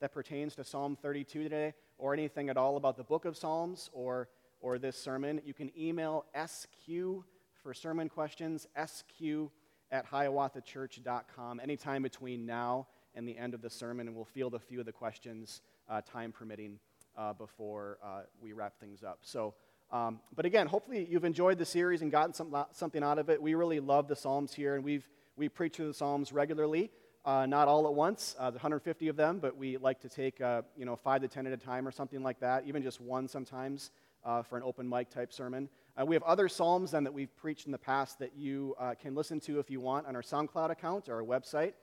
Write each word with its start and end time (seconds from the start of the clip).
that 0.00 0.12
pertains 0.12 0.54
to 0.56 0.64
Psalm 0.64 0.96
32 1.00 1.42
today, 1.42 1.74
or 1.98 2.12
anything 2.12 2.48
at 2.48 2.56
all 2.56 2.76
about 2.76 2.96
the 2.96 3.04
book 3.04 3.24
of 3.24 3.36
Psalms 3.36 3.90
or, 3.92 4.28
or 4.60 4.78
this 4.78 4.96
sermon, 4.96 5.40
you 5.44 5.54
can 5.54 5.70
email 5.78 6.24
SQ 6.46 7.24
for 7.62 7.74
sermon 7.74 8.08
questions, 8.08 8.66
SQ 8.84 9.50
at 9.90 10.08
hiawathachurch.com 10.10 11.60
anytime 11.60 12.02
between 12.02 12.46
now 12.46 12.86
and 13.14 13.26
the 13.26 13.36
end 13.36 13.54
of 13.54 13.62
the 13.62 13.70
sermon, 13.70 14.06
and 14.06 14.14
we'll 14.14 14.24
field 14.24 14.54
a 14.54 14.58
few 14.58 14.80
of 14.80 14.86
the 14.86 14.92
questions, 14.92 15.62
uh, 15.88 16.00
time 16.02 16.30
permitting, 16.30 16.78
uh, 17.16 17.32
before 17.32 17.98
uh, 18.04 18.20
we 18.40 18.52
wrap 18.52 18.78
things 18.78 19.02
up. 19.02 19.18
So, 19.22 19.54
um, 19.90 20.20
but 20.36 20.44
again, 20.44 20.66
hopefully 20.66 21.06
you've 21.10 21.24
enjoyed 21.24 21.58
the 21.58 21.64
series 21.64 22.02
and 22.02 22.12
gotten 22.12 22.32
some, 22.32 22.54
something 22.72 23.02
out 23.02 23.18
of 23.18 23.30
it. 23.30 23.42
We 23.42 23.54
really 23.54 23.80
love 23.80 24.06
the 24.06 24.14
Psalms 24.14 24.52
here, 24.52 24.76
and 24.76 24.84
we've 24.84 25.08
we 25.38 25.48
preach 25.48 25.76
through 25.76 25.86
the 25.86 25.94
Psalms 25.94 26.32
regularly. 26.32 26.90
Uh, 27.28 27.44
not 27.44 27.68
all 27.68 27.86
at 27.86 27.92
once, 27.92 28.34
uh, 28.38 28.50
150 28.52 29.08
of 29.08 29.14
them, 29.14 29.38
but 29.38 29.54
we 29.54 29.76
like 29.76 30.00
to 30.00 30.08
take 30.08 30.40
uh, 30.40 30.62
you 30.78 30.86
know 30.86 30.96
five 30.96 31.20
to 31.20 31.28
ten 31.28 31.46
at 31.46 31.52
a 31.52 31.58
time 31.58 31.86
or 31.86 31.90
something 31.90 32.22
like 32.22 32.40
that, 32.40 32.64
even 32.66 32.82
just 32.82 33.02
one 33.02 33.28
sometimes 33.28 33.90
uh, 34.24 34.40
for 34.40 34.56
an 34.56 34.62
open 34.62 34.88
mic 34.88 35.10
type 35.10 35.30
sermon. 35.30 35.68
Uh, 36.00 36.06
we 36.06 36.14
have 36.14 36.22
other 36.22 36.48
psalms 36.48 36.92
then 36.92 37.04
that 37.04 37.12
we've 37.12 37.36
preached 37.36 37.66
in 37.66 37.72
the 37.72 37.76
past 37.76 38.18
that 38.18 38.34
you 38.34 38.74
uh, 38.80 38.94
can 38.94 39.14
listen 39.14 39.38
to 39.40 39.58
if 39.58 39.68
you 39.68 39.78
want 39.78 40.06
on 40.06 40.16
our 40.16 40.22
SoundCloud 40.22 40.70
account 40.70 41.10
or 41.10 41.16
our 41.16 41.22
website, 41.22 41.74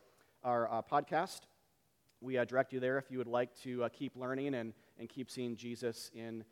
our 0.44 0.84
podcast. 0.92 1.42
We 2.22 2.44
direct 2.44 2.74
you 2.74 2.80
there 2.80 2.98
if 2.98 3.12
you 3.12 3.20
would 3.20 3.28
like 3.28 3.56
to 3.62 3.88
keep 3.94 4.16
learning 4.16 4.56
and, 4.56 4.74
and 4.98 5.08
keep 5.08 5.30
seeing 5.30 5.56
Jesus 5.56 6.10
in 6.16 6.44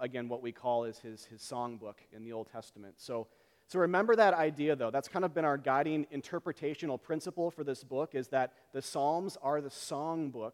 again 0.00 0.28
what 0.28 0.42
we 0.42 0.52
call 0.52 0.84
is 0.84 1.00
his 1.00 1.24
his 1.24 1.40
songbook 1.40 1.96
in 2.12 2.22
the 2.22 2.32
Old 2.32 2.46
Testament. 2.52 2.94
So 2.98 3.26
so 3.68 3.80
remember 3.80 4.16
that 4.16 4.32
idea, 4.32 4.74
though. 4.76 4.90
That's 4.90 5.08
kind 5.08 5.26
of 5.26 5.34
been 5.34 5.44
our 5.44 5.58
guiding 5.58 6.06
interpretational 6.10 7.00
principle 7.00 7.50
for 7.50 7.64
this 7.64 7.84
book 7.84 8.14
is 8.14 8.28
that 8.28 8.54
the 8.72 8.80
Psalms 8.80 9.36
are 9.42 9.60
the 9.60 9.68
songbook 9.68 10.52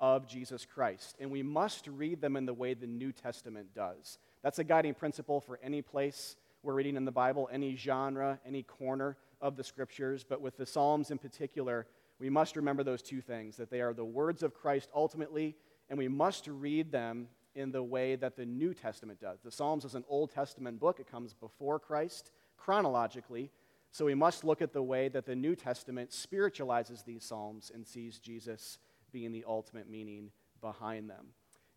of 0.00 0.26
Jesus 0.26 0.66
Christ, 0.66 1.14
and 1.20 1.30
we 1.30 1.44
must 1.44 1.86
read 1.86 2.20
them 2.20 2.36
in 2.36 2.44
the 2.44 2.52
way 2.52 2.74
the 2.74 2.88
New 2.88 3.12
Testament 3.12 3.68
does. 3.72 4.18
That's 4.42 4.58
a 4.58 4.64
guiding 4.64 4.94
principle 4.94 5.40
for 5.40 5.60
any 5.62 5.80
place 5.80 6.34
we're 6.64 6.74
reading 6.74 6.96
in 6.96 7.04
the 7.04 7.12
Bible, 7.12 7.48
any 7.52 7.76
genre, 7.76 8.40
any 8.44 8.64
corner 8.64 9.16
of 9.40 9.56
the 9.56 9.62
scriptures. 9.62 10.24
But 10.28 10.40
with 10.40 10.56
the 10.56 10.66
Psalms 10.66 11.12
in 11.12 11.18
particular, 11.18 11.86
we 12.18 12.30
must 12.30 12.56
remember 12.56 12.82
those 12.82 13.00
two 13.00 13.20
things 13.20 13.56
that 13.58 13.70
they 13.70 13.80
are 13.80 13.94
the 13.94 14.04
words 14.04 14.42
of 14.42 14.54
Christ 14.54 14.90
ultimately, 14.92 15.54
and 15.88 15.96
we 15.96 16.08
must 16.08 16.48
read 16.48 16.90
them 16.90 17.28
in 17.54 17.70
the 17.70 17.82
way 17.82 18.16
that 18.16 18.36
the 18.36 18.44
New 18.44 18.74
Testament 18.74 19.20
does. 19.20 19.38
The 19.42 19.52
Psalms 19.52 19.84
is 19.84 19.94
an 19.94 20.04
Old 20.08 20.32
Testament 20.32 20.80
book, 20.80 20.98
it 20.98 21.08
comes 21.08 21.32
before 21.32 21.78
Christ 21.78 22.32
chronologically. 22.66 23.48
So 23.92 24.04
we 24.04 24.14
must 24.14 24.42
look 24.42 24.60
at 24.60 24.72
the 24.72 24.82
way 24.82 25.08
that 25.08 25.24
the 25.24 25.36
New 25.36 25.54
Testament 25.54 26.12
spiritualizes 26.12 27.02
these 27.02 27.24
Psalms 27.24 27.70
and 27.72 27.86
sees 27.86 28.18
Jesus 28.18 28.78
being 29.12 29.30
the 29.30 29.44
ultimate 29.46 29.88
meaning 29.88 30.30
behind 30.60 31.08
them. 31.08 31.28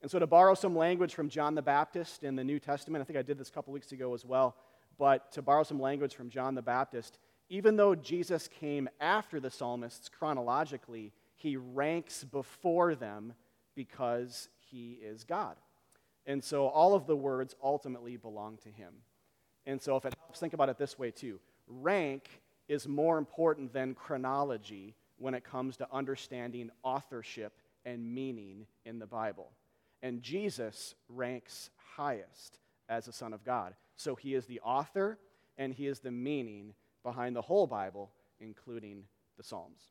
And 0.01 0.09
so, 0.09 0.17
to 0.17 0.25
borrow 0.25 0.55
some 0.55 0.75
language 0.75 1.13
from 1.13 1.29
John 1.29 1.53
the 1.55 1.61
Baptist 1.61 2.23
in 2.23 2.35
the 2.35 2.43
New 2.43 2.59
Testament, 2.59 3.01
I 3.01 3.05
think 3.05 3.19
I 3.19 3.21
did 3.21 3.37
this 3.37 3.49
a 3.49 3.51
couple 3.51 3.71
weeks 3.71 3.91
ago 3.91 4.13
as 4.13 4.25
well, 4.25 4.55
but 4.97 5.31
to 5.33 5.41
borrow 5.41 5.63
some 5.63 5.79
language 5.79 6.15
from 6.15 6.29
John 6.29 6.55
the 6.55 6.61
Baptist, 6.61 7.19
even 7.49 7.75
though 7.75 7.93
Jesus 7.93 8.47
came 8.47 8.89
after 8.99 9.39
the 9.39 9.51
psalmists 9.51 10.09
chronologically, 10.09 11.13
he 11.35 11.57
ranks 11.57 12.23
before 12.23 12.95
them 12.95 13.33
because 13.75 14.49
he 14.57 14.99
is 15.03 15.23
God. 15.23 15.57
And 16.25 16.43
so, 16.43 16.67
all 16.67 16.95
of 16.95 17.05
the 17.05 17.15
words 17.15 17.55
ultimately 17.61 18.17
belong 18.17 18.57
to 18.63 18.69
him. 18.69 18.93
And 19.69 19.79
so, 19.79 19.95
if 19.97 20.05
it 20.05 20.15
helps, 20.19 20.39
think 20.39 20.53
about 20.53 20.69
it 20.69 20.79
this 20.79 20.97
way 20.97 21.11
too 21.11 21.39
rank 21.67 22.41
is 22.67 22.87
more 22.87 23.19
important 23.19 23.71
than 23.71 23.93
chronology 23.93 24.95
when 25.17 25.35
it 25.35 25.43
comes 25.43 25.77
to 25.77 25.87
understanding 25.91 26.71
authorship 26.81 27.53
and 27.85 28.13
meaning 28.13 28.65
in 28.85 28.97
the 28.97 29.05
Bible. 29.05 29.51
And 30.01 30.23
Jesus 30.23 30.95
ranks 31.07 31.69
highest 31.95 32.57
as 32.87 33.07
a 33.07 33.11
Son 33.11 33.31
of 33.31 33.43
God. 33.43 33.75
So 33.95 34.15
he 34.15 34.33
is 34.33 34.47
the 34.47 34.59
author 34.61 35.19
and 35.57 35.71
he 35.71 35.85
is 35.85 35.99
the 35.99 36.11
meaning 36.11 36.73
behind 37.03 37.35
the 37.35 37.41
whole 37.41 37.67
Bible, 37.67 38.09
including 38.39 39.03
the 39.37 39.43
Psalms. 39.43 39.81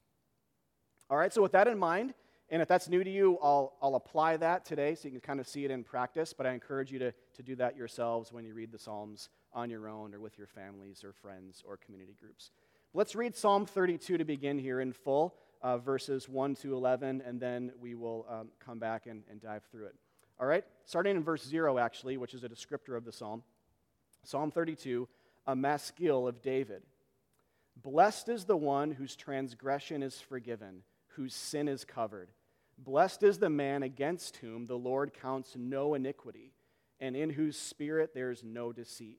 All 1.09 1.17
right, 1.17 1.33
so 1.33 1.41
with 1.41 1.53
that 1.53 1.69
in 1.69 1.79
mind, 1.79 2.15
and 2.51 2.63
if 2.63 2.69
that's 2.69 2.89
new 2.89 3.05
to 3.05 3.11
you, 3.11 3.39
I'll, 3.43 3.75
I'll 3.83 3.95
apply 3.95 4.39
that 4.39 4.65
today 4.65 4.95
so 4.95 5.05
you 5.05 5.13
can 5.13 5.21
kind 5.21 5.41
of 5.41 5.47
see 5.47 5.65
it 5.65 5.71
in 5.71 5.85
practice, 5.85 6.33
but 6.33 6.47
I 6.47 6.53
encourage 6.53 6.91
you 6.91 6.99
to, 6.99 7.13
to 7.35 7.43
do 7.43 7.55
that 7.57 7.77
yourselves 7.77 8.33
when 8.33 8.45
you 8.45 8.55
read 8.55 8.73
the 8.73 8.79
Psalms 8.79 9.29
on 9.53 9.71
your 9.71 9.89
own 9.89 10.15
or 10.15 10.21
with 10.21 10.39
your 10.39 10.47
families 10.47 11.05
or 11.05 11.13
friends 11.13 11.63
or 11.67 11.77
community 11.77 12.17
groups. 12.19 12.51
Let's 12.95 13.15
read 13.15 13.37
Psalm 13.37 13.67
32 13.67 14.19
to 14.19 14.25
begin 14.25 14.59
here 14.59 14.81
in 14.81 14.93
full, 14.93 15.35
uh, 15.63 15.79
verses 15.79 16.29
1 16.29 16.55
to 16.57 16.75
11, 16.75 17.23
and 17.27 17.39
then 17.39 17.73
we 17.81 17.95
will 17.95 18.27
um, 18.29 18.49
come 18.65 18.79
back 18.79 19.07
and, 19.07 19.23
and 19.31 19.41
dive 19.41 19.63
through 19.71 19.87
it. 19.87 19.95
All 20.41 20.47
right, 20.47 20.65
starting 20.87 21.17
in 21.17 21.23
verse 21.23 21.45
0, 21.45 21.79
actually, 21.79 22.17
which 22.17 22.33
is 22.33 22.45
a 22.45 22.49
descriptor 22.49 22.97
of 22.97 23.05
the 23.05 23.13
psalm. 23.13 23.43
Psalm 24.25 24.51
32, 24.51 25.09
a 25.47 25.57
maskil 25.57 26.29
of 26.29 26.43
David. 26.43 26.83
Blessed 27.77 28.29
is 28.29 28.45
the 28.45 28.57
one 28.57 28.91
whose 28.91 29.17
transgression 29.17 30.03
is 30.03 30.21
forgiven, 30.21 30.83
whose 31.09 31.35
sin 31.35 31.69
is 31.69 31.85
covered. 31.85 32.31
Blessed 32.79 33.23
is 33.23 33.39
the 33.39 33.51
man 33.51 33.83
against 33.83 34.37
whom 34.37 34.67
the 34.67 34.79
Lord 34.79 35.13
counts 35.13 35.55
no 35.57 35.95
iniquity, 35.95 36.53
and 37.01 37.17
in 37.17 37.31
whose 37.31 37.57
spirit 37.57 38.15
there 38.15 38.31
is 38.31 38.43
no 38.45 38.73
deceit. 38.73 39.19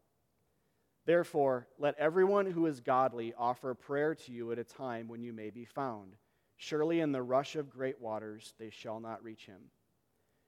Therefore, 1.11 1.67
let 1.77 1.97
everyone 1.97 2.45
who 2.45 2.67
is 2.67 2.79
godly 2.79 3.33
offer 3.37 3.73
prayer 3.73 4.15
to 4.15 4.31
you 4.31 4.53
at 4.53 4.59
a 4.59 4.63
time 4.63 5.09
when 5.09 5.21
you 5.21 5.33
may 5.33 5.49
be 5.49 5.65
found. 5.65 6.15
Surely 6.55 7.01
in 7.01 7.11
the 7.11 7.21
rush 7.21 7.57
of 7.57 7.69
great 7.69 7.99
waters 7.99 8.53
they 8.57 8.69
shall 8.69 9.01
not 9.01 9.21
reach 9.21 9.45
him. 9.45 9.59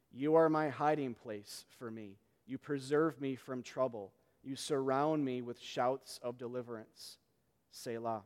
You 0.09 0.35
are 0.35 0.47
my 0.47 0.69
hiding 0.69 1.15
place 1.15 1.65
for 1.77 1.91
me. 1.91 2.15
You 2.45 2.57
preserve 2.57 3.19
me 3.19 3.35
from 3.35 3.61
trouble. 3.61 4.13
You 4.41 4.55
surround 4.55 5.25
me 5.25 5.41
with 5.41 5.59
shouts 5.59 6.17
of 6.23 6.37
deliverance. 6.37 7.17
Selah. 7.69 8.23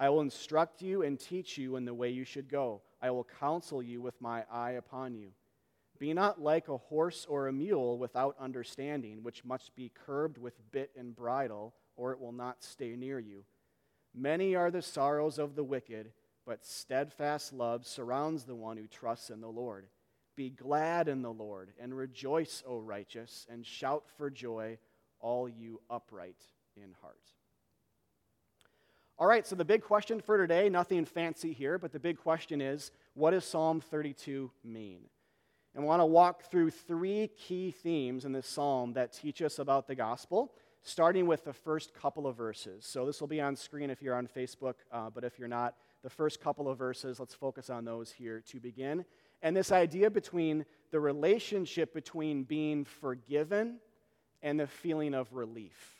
I 0.00 0.08
will 0.08 0.22
instruct 0.22 0.82
you 0.82 1.02
and 1.02 1.16
teach 1.16 1.56
you 1.56 1.76
in 1.76 1.84
the 1.84 1.94
way 1.94 2.10
you 2.10 2.24
should 2.24 2.48
go. 2.48 2.82
I 3.00 3.12
will 3.12 3.28
counsel 3.38 3.84
you 3.84 4.02
with 4.02 4.20
my 4.20 4.42
eye 4.50 4.72
upon 4.72 5.14
you. 5.14 5.30
Be 5.98 6.12
not 6.12 6.40
like 6.40 6.68
a 6.68 6.76
horse 6.76 7.26
or 7.28 7.48
a 7.48 7.52
mule 7.52 7.98
without 7.98 8.36
understanding, 8.38 9.22
which 9.22 9.44
must 9.44 9.74
be 9.74 9.92
curbed 9.94 10.38
with 10.38 10.54
bit 10.72 10.90
and 10.96 11.14
bridle, 11.14 11.74
or 11.96 12.12
it 12.12 12.20
will 12.20 12.32
not 12.32 12.62
stay 12.62 12.96
near 12.96 13.18
you. 13.18 13.44
Many 14.14 14.54
are 14.54 14.70
the 14.70 14.82
sorrows 14.82 15.38
of 15.38 15.54
the 15.54 15.64
wicked, 15.64 16.12
but 16.46 16.64
steadfast 16.64 17.52
love 17.52 17.86
surrounds 17.86 18.44
the 18.44 18.54
one 18.54 18.76
who 18.76 18.86
trusts 18.86 19.30
in 19.30 19.40
the 19.40 19.48
Lord. 19.48 19.86
Be 20.36 20.50
glad 20.50 21.08
in 21.08 21.22
the 21.22 21.32
Lord, 21.32 21.72
and 21.80 21.96
rejoice, 21.96 22.62
O 22.66 22.78
righteous, 22.78 23.46
and 23.50 23.64
shout 23.64 24.04
for 24.16 24.30
joy, 24.30 24.78
all 25.20 25.48
you 25.48 25.80
upright 25.90 26.42
in 26.76 26.94
heart. 27.00 27.16
All 29.18 29.26
right, 29.26 29.46
so 29.46 29.56
the 29.56 29.64
big 29.64 29.82
question 29.82 30.20
for 30.20 30.36
today, 30.36 30.68
nothing 30.68 31.06
fancy 31.06 31.54
here, 31.54 31.78
but 31.78 31.90
the 31.90 31.98
big 31.98 32.18
question 32.18 32.60
is 32.60 32.90
what 33.14 33.30
does 33.30 33.46
Psalm 33.46 33.80
32 33.80 34.50
mean? 34.62 35.00
And 35.76 35.84
want 35.84 36.00
to 36.00 36.06
walk 36.06 36.50
through 36.50 36.70
three 36.70 37.28
key 37.36 37.70
themes 37.70 38.24
in 38.24 38.32
this 38.32 38.46
psalm 38.46 38.94
that 38.94 39.12
teach 39.12 39.42
us 39.42 39.58
about 39.58 39.86
the 39.86 39.94
gospel, 39.94 40.54
starting 40.82 41.26
with 41.26 41.44
the 41.44 41.52
first 41.52 41.92
couple 41.92 42.26
of 42.26 42.34
verses. 42.34 42.86
So 42.86 43.04
this 43.04 43.20
will 43.20 43.28
be 43.28 43.42
on 43.42 43.54
screen 43.56 43.90
if 43.90 44.00
you're 44.00 44.14
on 44.14 44.26
Facebook, 44.26 44.76
uh, 44.90 45.10
but 45.10 45.22
if 45.22 45.38
you're 45.38 45.48
not, 45.48 45.74
the 46.02 46.08
first 46.08 46.40
couple 46.40 46.66
of 46.66 46.78
verses, 46.78 47.20
let's 47.20 47.34
focus 47.34 47.68
on 47.68 47.84
those 47.84 48.10
here 48.10 48.42
to 48.48 48.58
begin. 48.58 49.04
And 49.42 49.54
this 49.54 49.70
idea 49.70 50.10
between 50.10 50.64
the 50.92 50.98
relationship 50.98 51.92
between 51.92 52.44
being 52.44 52.86
forgiven 52.86 53.76
and 54.42 54.58
the 54.58 54.66
feeling 54.66 55.12
of 55.12 55.32
relief 55.34 55.92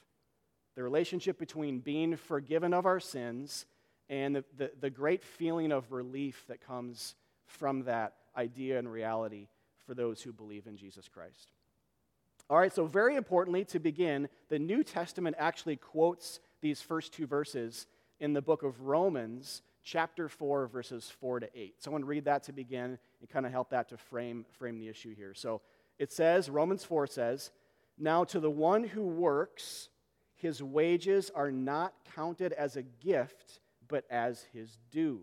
the 0.74 0.82
relationship 0.82 1.38
between 1.38 1.80
being 1.80 2.16
forgiven 2.16 2.74
of 2.74 2.84
our 2.84 3.00
sins 3.00 3.64
and 4.10 4.36
the, 4.36 4.44
the, 4.58 4.70
the, 4.78 4.90
great 4.90 5.24
feeling 5.24 5.72
of 5.72 5.90
relief 5.90 6.44
that 6.48 6.60
comes 6.60 7.14
from 7.46 7.84
that 7.84 8.12
idea 8.36 8.78
and 8.78 8.92
reality 8.92 9.48
for 9.86 9.94
those 9.94 10.22
who 10.22 10.32
believe 10.32 10.66
in 10.66 10.76
Jesus 10.76 11.08
Christ. 11.08 11.52
All 12.48 12.58
right, 12.58 12.72
so 12.72 12.86
very 12.86 13.16
importantly, 13.16 13.64
to 13.66 13.78
begin, 13.78 14.28
the 14.48 14.58
New 14.58 14.84
Testament 14.84 15.36
actually 15.38 15.76
quotes 15.76 16.40
these 16.60 16.80
first 16.80 17.12
two 17.12 17.26
verses 17.26 17.86
in 18.20 18.32
the 18.32 18.42
book 18.42 18.62
of 18.62 18.82
Romans, 18.82 19.62
chapter 19.82 20.28
4, 20.28 20.68
verses 20.68 21.12
4 21.20 21.40
to 21.40 21.48
8. 21.54 21.74
So 21.78 21.90
I 21.90 21.92
want 21.92 22.02
to 22.02 22.08
read 22.08 22.24
that 22.24 22.44
to 22.44 22.52
begin 22.52 22.98
and 23.20 23.28
kind 23.28 23.46
of 23.46 23.52
help 23.52 23.70
that 23.70 23.88
to 23.88 23.96
frame, 23.96 24.44
frame 24.58 24.78
the 24.78 24.88
issue 24.88 25.14
here. 25.14 25.34
So 25.34 25.60
It 25.98 26.12
says, 26.12 26.50
Romans 26.50 26.84
4 26.84 27.06
says, 27.06 27.50
Now 27.98 28.24
to 28.24 28.40
the 28.40 28.50
one 28.50 28.84
who 28.84 29.02
works, 29.02 29.88
his 30.34 30.62
wages 30.62 31.30
are 31.34 31.50
not 31.50 31.94
counted 32.14 32.52
as 32.52 32.76
a 32.76 32.82
gift, 32.82 33.60
but 33.88 34.04
as 34.10 34.44
his 34.52 34.78
due. 34.90 35.22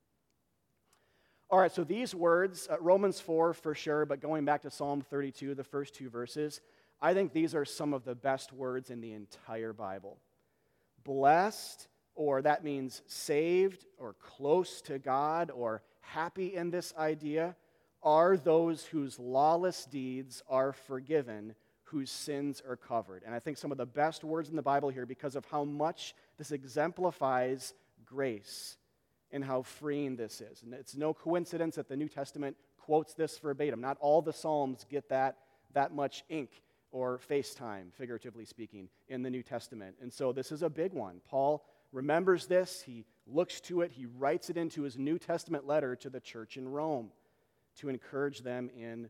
All 1.51 1.59
right, 1.59 1.71
so 1.71 1.83
these 1.83 2.15
words, 2.15 2.69
uh, 2.71 2.77
Romans 2.79 3.19
4 3.19 3.53
for 3.53 3.75
sure, 3.75 4.05
but 4.05 4.21
going 4.21 4.45
back 4.45 4.61
to 4.61 4.71
Psalm 4.71 5.01
32, 5.01 5.53
the 5.53 5.65
first 5.65 5.93
two 5.93 6.09
verses, 6.09 6.61
I 7.01 7.13
think 7.13 7.33
these 7.33 7.53
are 7.53 7.65
some 7.65 7.93
of 7.93 8.05
the 8.05 8.15
best 8.15 8.53
words 8.53 8.89
in 8.89 9.01
the 9.01 9.11
entire 9.11 9.73
Bible. 9.73 10.17
Blessed, 11.03 11.89
or 12.15 12.41
that 12.41 12.63
means 12.63 13.01
saved, 13.05 13.85
or 13.97 14.13
close 14.13 14.81
to 14.83 14.97
God, 14.97 15.51
or 15.51 15.81
happy 15.99 16.55
in 16.55 16.71
this 16.71 16.93
idea, 16.97 17.57
are 18.01 18.37
those 18.37 18.85
whose 18.85 19.19
lawless 19.19 19.83
deeds 19.83 20.41
are 20.47 20.71
forgiven, 20.71 21.53
whose 21.83 22.11
sins 22.11 22.63
are 22.65 22.77
covered. 22.77 23.23
And 23.25 23.35
I 23.35 23.39
think 23.39 23.57
some 23.57 23.73
of 23.73 23.77
the 23.77 23.85
best 23.85 24.23
words 24.23 24.47
in 24.47 24.55
the 24.55 24.61
Bible 24.61 24.87
here 24.87 25.05
because 25.05 25.35
of 25.35 25.43
how 25.43 25.65
much 25.65 26.15
this 26.37 26.53
exemplifies 26.53 27.73
grace 28.05 28.77
and 29.31 29.43
how 29.43 29.61
freeing 29.61 30.15
this 30.15 30.41
is. 30.41 30.63
And 30.63 30.73
it's 30.73 30.95
no 30.95 31.13
coincidence 31.13 31.75
that 31.75 31.87
the 31.87 31.95
New 31.95 32.09
Testament 32.09 32.57
quotes 32.77 33.13
this 33.13 33.37
verbatim. 33.37 33.81
Not 33.81 33.97
all 33.99 34.21
the 34.21 34.33
Psalms 34.33 34.85
get 34.89 35.09
that, 35.09 35.37
that 35.73 35.93
much 35.93 36.23
ink 36.29 36.49
or 36.91 37.19
FaceTime, 37.29 37.93
figuratively 37.93 38.45
speaking, 38.45 38.89
in 39.07 39.21
the 39.21 39.29
New 39.29 39.43
Testament. 39.43 39.95
And 40.01 40.11
so 40.11 40.33
this 40.33 40.51
is 40.51 40.61
a 40.61 40.69
big 40.69 40.93
one. 40.93 41.21
Paul 41.29 41.63
remembers 41.91 42.47
this, 42.47 42.81
he 42.81 43.05
looks 43.25 43.61
to 43.61 43.81
it, 43.81 43.91
he 43.91 44.05
writes 44.05 44.49
it 44.49 44.57
into 44.57 44.81
his 44.81 44.97
New 44.97 45.17
Testament 45.17 45.65
letter 45.65 45.95
to 45.97 46.09
the 46.09 46.19
church 46.19 46.57
in 46.57 46.67
Rome 46.67 47.11
to 47.77 47.89
encourage 47.89 48.41
them 48.41 48.69
in 48.77 49.09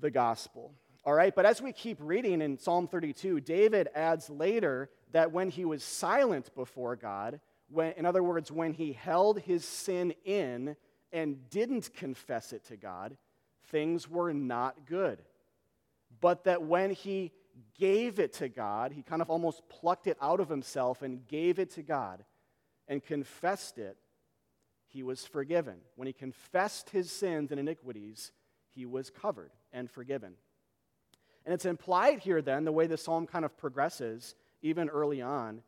the 0.00 0.10
gospel. 0.10 0.72
All 1.04 1.14
right, 1.14 1.34
but 1.34 1.46
as 1.46 1.62
we 1.62 1.72
keep 1.72 1.98
reading 2.00 2.42
in 2.42 2.58
Psalm 2.58 2.88
32, 2.88 3.40
David 3.40 3.88
adds 3.94 4.28
later 4.28 4.90
that 5.12 5.30
when 5.30 5.50
he 5.50 5.64
was 5.64 5.84
silent 5.84 6.52
before 6.56 6.96
God, 6.96 7.38
when, 7.68 7.92
in 7.92 8.06
other 8.06 8.22
words, 8.22 8.50
when 8.50 8.72
he 8.72 8.92
held 8.92 9.40
his 9.40 9.64
sin 9.64 10.14
in 10.24 10.76
and 11.12 11.48
didn't 11.50 11.94
confess 11.94 12.52
it 12.52 12.64
to 12.66 12.76
God, 12.76 13.16
things 13.68 14.08
were 14.08 14.32
not 14.32 14.86
good. 14.86 15.22
But 16.20 16.44
that 16.44 16.62
when 16.62 16.90
he 16.90 17.32
gave 17.78 18.18
it 18.18 18.34
to 18.34 18.48
God, 18.48 18.92
he 18.92 19.02
kind 19.02 19.22
of 19.22 19.30
almost 19.30 19.68
plucked 19.68 20.06
it 20.06 20.16
out 20.20 20.40
of 20.40 20.48
himself 20.48 21.02
and 21.02 21.26
gave 21.26 21.58
it 21.58 21.70
to 21.72 21.82
God 21.82 22.24
and 22.88 23.02
confessed 23.02 23.78
it, 23.78 23.96
he 24.86 25.02
was 25.02 25.26
forgiven. 25.26 25.76
When 25.96 26.06
he 26.06 26.12
confessed 26.12 26.90
his 26.90 27.10
sins 27.10 27.50
and 27.50 27.60
iniquities, 27.60 28.32
he 28.74 28.86
was 28.86 29.10
covered 29.10 29.50
and 29.72 29.90
forgiven. 29.90 30.34
And 31.44 31.52
it's 31.54 31.64
implied 31.64 32.20
here, 32.20 32.42
then, 32.42 32.64
the 32.64 32.72
way 32.72 32.86
the 32.86 32.96
psalm 32.96 33.26
kind 33.26 33.44
of 33.44 33.56
progresses, 33.56 34.34
even 34.62 34.88
early 34.88 35.22
on, 35.22 35.62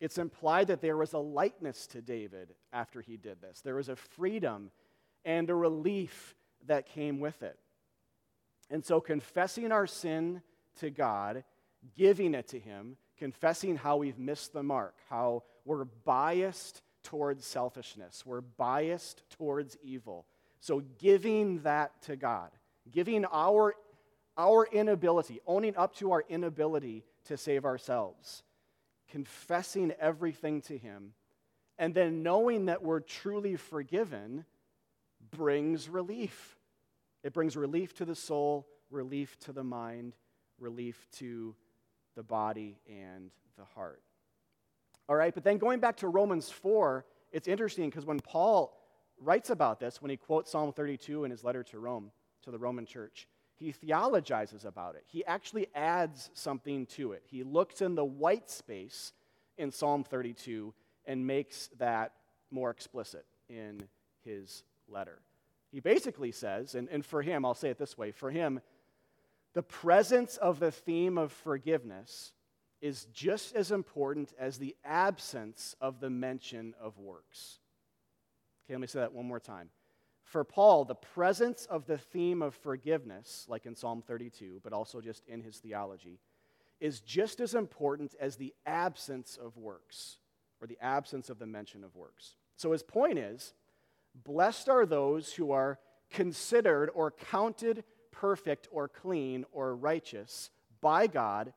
it's 0.00 0.18
implied 0.18 0.68
that 0.68 0.80
there 0.80 0.96
was 0.96 1.12
a 1.12 1.18
lightness 1.18 1.86
to 1.88 2.00
David 2.00 2.54
after 2.72 3.02
he 3.02 3.18
did 3.18 3.40
this. 3.42 3.60
There 3.60 3.74
was 3.74 3.90
a 3.90 3.96
freedom 3.96 4.70
and 5.24 5.50
a 5.50 5.54
relief 5.54 6.34
that 6.66 6.86
came 6.86 7.20
with 7.20 7.42
it. 7.42 7.58
And 8.70 8.84
so, 8.84 9.00
confessing 9.00 9.72
our 9.72 9.86
sin 9.86 10.42
to 10.78 10.90
God, 10.90 11.44
giving 11.96 12.34
it 12.34 12.48
to 12.48 12.58
Him, 12.58 12.96
confessing 13.18 13.76
how 13.76 13.96
we've 13.96 14.18
missed 14.18 14.52
the 14.52 14.62
mark, 14.62 14.94
how 15.08 15.42
we're 15.64 15.84
biased 15.84 16.82
towards 17.02 17.44
selfishness, 17.44 18.24
we're 18.24 18.40
biased 18.40 19.28
towards 19.30 19.76
evil. 19.82 20.26
So, 20.60 20.82
giving 20.98 21.62
that 21.62 22.00
to 22.02 22.16
God, 22.16 22.50
giving 22.90 23.24
our, 23.26 23.74
our 24.38 24.66
inability, 24.70 25.40
owning 25.46 25.76
up 25.76 25.96
to 25.96 26.12
our 26.12 26.24
inability 26.28 27.04
to 27.24 27.36
save 27.36 27.64
ourselves 27.64 28.44
confessing 29.10 29.92
everything 30.00 30.62
to 30.62 30.78
Him, 30.78 31.12
and 31.78 31.94
then 31.94 32.22
knowing 32.22 32.66
that 32.66 32.82
we're 32.82 33.00
truly 33.00 33.56
forgiven 33.56 34.44
brings 35.30 35.88
relief. 35.88 36.58
It 37.22 37.32
brings 37.32 37.56
relief 37.56 37.94
to 37.96 38.04
the 38.04 38.14
soul, 38.14 38.66
relief 38.90 39.38
to 39.40 39.52
the 39.52 39.64
mind, 39.64 40.14
relief 40.58 41.06
to 41.12 41.54
the 42.16 42.22
body 42.22 42.78
and 42.88 43.30
the 43.56 43.64
heart. 43.74 44.02
All 45.08 45.16
right, 45.16 45.34
but 45.34 45.44
then 45.44 45.58
going 45.58 45.80
back 45.80 45.96
to 45.98 46.08
Romans 46.08 46.50
4, 46.50 47.04
it's 47.32 47.48
interesting 47.48 47.90
because 47.90 48.06
when 48.06 48.20
Paul 48.20 48.76
writes 49.18 49.50
about 49.50 49.80
this, 49.80 50.00
when 50.00 50.10
he 50.10 50.16
quotes 50.16 50.50
Psalm 50.50 50.72
32 50.72 51.24
in 51.24 51.30
his 51.30 51.44
letter 51.44 51.62
to 51.64 51.78
Rome, 51.78 52.10
to 52.42 52.50
the 52.50 52.58
Roman 52.58 52.86
church, 52.86 53.26
he 53.60 53.72
theologizes 53.72 54.64
about 54.64 54.94
it. 54.94 55.04
He 55.06 55.24
actually 55.26 55.68
adds 55.74 56.30
something 56.32 56.86
to 56.86 57.12
it. 57.12 57.22
He 57.26 57.42
looks 57.42 57.82
in 57.82 57.94
the 57.94 58.04
white 58.04 58.50
space 58.50 59.12
in 59.58 59.70
Psalm 59.70 60.02
32 60.02 60.72
and 61.04 61.26
makes 61.26 61.68
that 61.78 62.12
more 62.50 62.70
explicit 62.70 63.26
in 63.50 63.82
his 64.24 64.64
letter. 64.88 65.20
He 65.70 65.80
basically 65.80 66.32
says, 66.32 66.74
and, 66.74 66.88
and 66.88 67.04
for 67.04 67.20
him, 67.20 67.44
I'll 67.44 67.54
say 67.54 67.68
it 67.68 67.78
this 67.78 67.98
way 67.98 68.12
for 68.12 68.30
him, 68.30 68.60
the 69.52 69.62
presence 69.62 70.38
of 70.38 70.58
the 70.58 70.72
theme 70.72 71.18
of 71.18 71.30
forgiveness 71.30 72.32
is 72.80 73.06
just 73.12 73.54
as 73.54 73.72
important 73.72 74.32
as 74.38 74.56
the 74.56 74.74
absence 74.84 75.76
of 75.82 76.00
the 76.00 76.08
mention 76.08 76.74
of 76.80 76.98
works. 76.98 77.58
Okay, 78.64 78.74
let 78.74 78.80
me 78.80 78.86
say 78.86 79.00
that 79.00 79.12
one 79.12 79.26
more 79.26 79.40
time. 79.40 79.68
For 80.30 80.44
Paul, 80.44 80.84
the 80.84 80.94
presence 80.94 81.66
of 81.66 81.86
the 81.86 81.98
theme 81.98 82.40
of 82.40 82.54
forgiveness, 82.54 83.46
like 83.48 83.66
in 83.66 83.74
Psalm 83.74 84.00
32, 84.00 84.60
but 84.62 84.72
also 84.72 85.00
just 85.00 85.26
in 85.26 85.42
his 85.42 85.56
theology, 85.56 86.20
is 86.78 87.00
just 87.00 87.40
as 87.40 87.56
important 87.56 88.14
as 88.20 88.36
the 88.36 88.54
absence 88.64 89.36
of 89.44 89.56
works, 89.56 90.18
or 90.60 90.68
the 90.68 90.78
absence 90.80 91.30
of 91.30 91.40
the 91.40 91.46
mention 91.46 91.82
of 91.82 91.96
works. 91.96 92.36
So 92.54 92.70
his 92.70 92.84
point 92.84 93.18
is 93.18 93.54
blessed 94.24 94.68
are 94.68 94.86
those 94.86 95.32
who 95.32 95.50
are 95.50 95.80
considered 96.10 96.90
or 96.94 97.10
counted 97.10 97.82
perfect 98.12 98.68
or 98.70 98.86
clean 98.86 99.44
or 99.50 99.74
righteous 99.74 100.50
by 100.80 101.08
God 101.08 101.52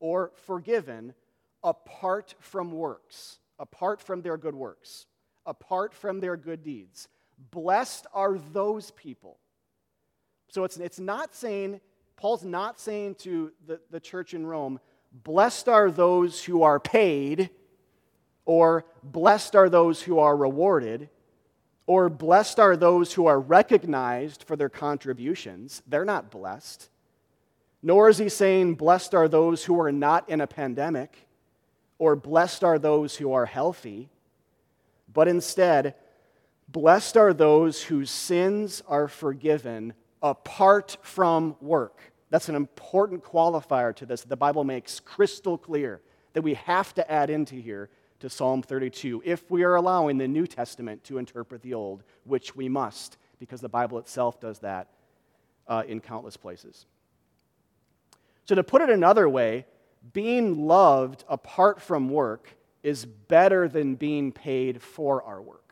or 0.00 0.32
forgiven 0.44 1.14
apart 1.64 2.34
from 2.40 2.72
works, 2.72 3.38
apart 3.58 4.02
from 4.02 4.20
their 4.20 4.36
good 4.36 4.54
works, 4.54 5.06
apart 5.46 5.94
from 5.94 6.20
their 6.20 6.36
good 6.36 6.62
deeds. 6.62 7.08
Blessed 7.50 8.06
are 8.12 8.38
those 8.38 8.90
people. 8.92 9.38
So 10.48 10.64
it's, 10.64 10.76
it's 10.76 10.98
not 10.98 11.34
saying, 11.34 11.80
Paul's 12.16 12.44
not 12.44 12.80
saying 12.80 13.16
to 13.16 13.52
the, 13.66 13.80
the 13.90 14.00
church 14.00 14.34
in 14.34 14.46
Rome, 14.46 14.80
blessed 15.12 15.68
are 15.68 15.90
those 15.90 16.42
who 16.42 16.62
are 16.62 16.80
paid, 16.80 17.50
or 18.44 18.84
blessed 19.02 19.54
are 19.54 19.68
those 19.68 20.02
who 20.02 20.18
are 20.18 20.36
rewarded, 20.36 21.10
or 21.86 22.08
blessed 22.08 22.58
are 22.58 22.76
those 22.76 23.12
who 23.12 23.26
are 23.26 23.38
recognized 23.38 24.44
for 24.44 24.56
their 24.56 24.68
contributions. 24.68 25.82
They're 25.86 26.04
not 26.04 26.30
blessed. 26.30 26.90
Nor 27.82 28.08
is 28.08 28.18
he 28.18 28.28
saying, 28.28 28.74
blessed 28.74 29.14
are 29.14 29.28
those 29.28 29.64
who 29.64 29.78
are 29.80 29.92
not 29.92 30.28
in 30.28 30.40
a 30.40 30.46
pandemic, 30.46 31.28
or 31.98 32.16
blessed 32.16 32.64
are 32.64 32.78
those 32.78 33.16
who 33.16 33.32
are 33.32 33.46
healthy. 33.46 34.08
But 35.12 35.28
instead, 35.28 35.94
Blessed 36.68 37.16
are 37.16 37.32
those 37.32 37.82
whose 37.82 38.10
sins 38.10 38.82
are 38.86 39.08
forgiven 39.08 39.94
apart 40.22 40.98
from 41.02 41.56
work. 41.60 42.12
That's 42.30 42.50
an 42.50 42.54
important 42.54 43.24
qualifier 43.24 43.96
to 43.96 44.06
this. 44.06 44.22
The 44.22 44.36
Bible 44.36 44.64
makes 44.64 45.00
crystal 45.00 45.56
clear 45.56 46.02
that 46.34 46.42
we 46.42 46.54
have 46.54 46.92
to 46.94 47.10
add 47.10 47.30
into 47.30 47.54
here 47.54 47.88
to 48.20 48.28
Psalm 48.28 48.62
32 48.62 49.22
if 49.24 49.50
we 49.50 49.62
are 49.62 49.76
allowing 49.76 50.18
the 50.18 50.28
New 50.28 50.46
Testament 50.46 51.04
to 51.04 51.16
interpret 51.16 51.62
the 51.62 51.72
Old, 51.72 52.02
which 52.24 52.54
we 52.54 52.68
must, 52.68 53.16
because 53.38 53.60
the 53.60 53.68
Bible 53.68 53.98
itself 53.98 54.38
does 54.38 54.58
that 54.58 54.88
uh, 55.68 55.84
in 55.88 56.00
countless 56.00 56.36
places. 56.36 56.84
So, 58.44 58.54
to 58.54 58.64
put 58.64 58.82
it 58.82 58.90
another 58.90 59.28
way, 59.28 59.66
being 60.12 60.66
loved 60.66 61.24
apart 61.28 61.80
from 61.80 62.08
work 62.08 62.56
is 62.82 63.04
better 63.04 63.68
than 63.68 63.94
being 63.94 64.32
paid 64.32 64.82
for 64.82 65.22
our 65.22 65.40
work. 65.40 65.67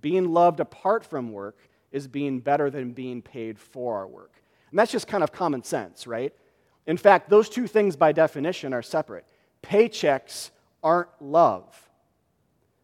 Being 0.00 0.32
loved 0.32 0.60
apart 0.60 1.04
from 1.04 1.32
work 1.32 1.58
is 1.92 2.06
being 2.06 2.40
better 2.40 2.70
than 2.70 2.92
being 2.92 3.22
paid 3.22 3.58
for 3.58 3.98
our 3.98 4.06
work. 4.06 4.42
And 4.70 4.78
that's 4.78 4.92
just 4.92 5.08
kind 5.08 5.24
of 5.24 5.32
common 5.32 5.64
sense, 5.64 6.06
right? 6.06 6.32
In 6.86 6.96
fact, 6.96 7.28
those 7.28 7.48
two 7.48 7.66
things 7.66 7.96
by 7.96 8.12
definition 8.12 8.72
are 8.72 8.82
separate. 8.82 9.26
Paychecks 9.62 10.50
aren't 10.82 11.10
love. 11.20 11.88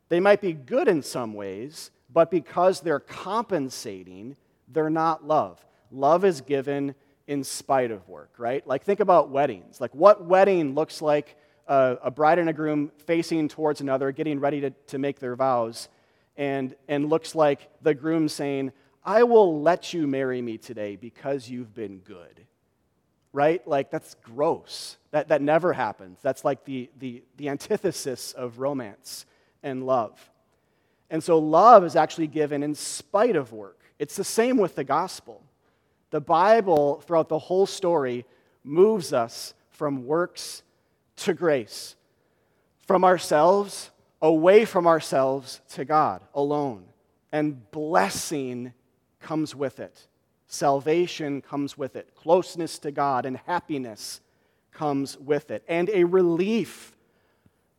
They 0.08 0.20
might 0.20 0.40
be 0.40 0.52
good 0.52 0.88
in 0.88 1.02
some 1.02 1.34
ways, 1.34 1.90
but 2.12 2.30
because 2.30 2.80
they're 2.80 3.00
compensating, 3.00 4.36
they're 4.68 4.90
not 4.90 5.26
love. 5.26 5.64
Love 5.90 6.24
is 6.24 6.40
given 6.40 6.94
in 7.26 7.42
spite 7.42 7.90
of 7.90 8.08
work, 8.08 8.34
right? 8.38 8.66
Like, 8.66 8.84
think 8.84 9.00
about 9.00 9.30
weddings. 9.30 9.80
Like, 9.80 9.94
what 9.94 10.24
wedding 10.24 10.74
looks 10.74 11.02
like 11.02 11.36
a, 11.66 11.96
a 12.04 12.10
bride 12.10 12.38
and 12.38 12.48
a 12.48 12.52
groom 12.52 12.92
facing 13.06 13.48
towards 13.48 13.80
another, 13.80 14.12
getting 14.12 14.38
ready 14.38 14.60
to, 14.60 14.70
to 14.70 14.98
make 14.98 15.18
their 15.18 15.34
vows, 15.34 15.88
and, 16.36 16.74
and 16.88 17.08
looks 17.08 17.34
like 17.34 17.68
the 17.82 17.94
groom 17.94 18.28
saying, 18.28 18.72
I 19.04 19.22
will 19.22 19.62
let 19.62 19.94
you 19.94 20.06
marry 20.06 20.42
me 20.42 20.58
today 20.58 20.96
because 20.96 21.48
you've 21.48 21.74
been 21.74 21.98
good. 21.98 22.46
Right? 23.32 23.66
Like, 23.66 23.90
that's 23.90 24.14
gross. 24.22 24.96
That, 25.10 25.28
that 25.28 25.42
never 25.42 25.72
happens. 25.72 26.18
That's 26.22 26.44
like 26.44 26.64
the, 26.64 26.90
the, 26.98 27.22
the 27.36 27.48
antithesis 27.48 28.32
of 28.32 28.58
romance 28.58 29.26
and 29.62 29.84
love. 29.84 30.30
And 31.10 31.22
so, 31.22 31.38
love 31.38 31.84
is 31.84 31.96
actually 31.96 32.26
given 32.28 32.62
in 32.62 32.74
spite 32.74 33.36
of 33.36 33.52
work. 33.52 33.78
It's 33.98 34.16
the 34.16 34.24
same 34.24 34.56
with 34.56 34.74
the 34.74 34.84
gospel. 34.84 35.42
The 36.10 36.20
Bible, 36.20 37.02
throughout 37.02 37.28
the 37.28 37.38
whole 37.38 37.66
story, 37.66 38.24
moves 38.64 39.12
us 39.12 39.54
from 39.70 40.06
works 40.06 40.62
to 41.16 41.34
grace, 41.34 41.94
from 42.86 43.04
ourselves, 43.04 43.90
away 44.22 44.64
from 44.64 44.86
ourselves 44.86 45.60
to 45.70 45.84
God 45.84 46.22
alone. 46.34 46.84
And 47.32 47.70
blessing 47.70 48.72
comes 49.20 49.54
with 49.54 49.80
it. 49.80 50.08
Salvation 50.46 51.42
comes 51.42 51.76
with 51.76 51.96
it. 51.96 52.14
Closeness 52.14 52.78
to 52.80 52.90
God 52.90 53.26
and 53.26 53.36
happiness 53.46 54.20
comes 54.72 55.18
with 55.18 55.50
it. 55.50 55.64
And 55.68 55.90
a 55.90 56.04
relief, 56.04 56.96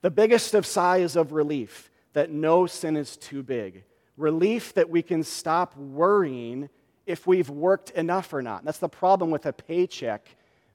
the 0.02 0.12
biggest 0.12 0.54
of 0.54 0.66
sighs 0.66 1.16
of 1.16 1.32
relief, 1.32 1.90
that 2.14 2.32
no 2.32 2.66
sin 2.66 2.98
is 2.98 3.16
too 3.16 3.44
big. 3.44 3.84
Relief 4.18 4.74
that 4.74 4.90
we 4.90 5.02
can 5.02 5.24
stop 5.24 5.78
worrying 5.78 6.70
if 7.06 7.26
we've 7.26 7.50
worked 7.50 7.92
enough 7.92 8.34
or 8.34 8.42
not. 8.42 8.66
That's 8.66 8.80
the 8.80 8.90
problem 8.90 9.32
with 9.32 9.46
a 9.46 9.54
paycheck 9.54 10.28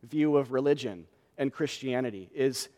view 0.02 0.36
of 0.36 0.52
religion 0.52 1.06
and 1.38 1.52
Christianity 1.52 2.30
is 2.34 2.68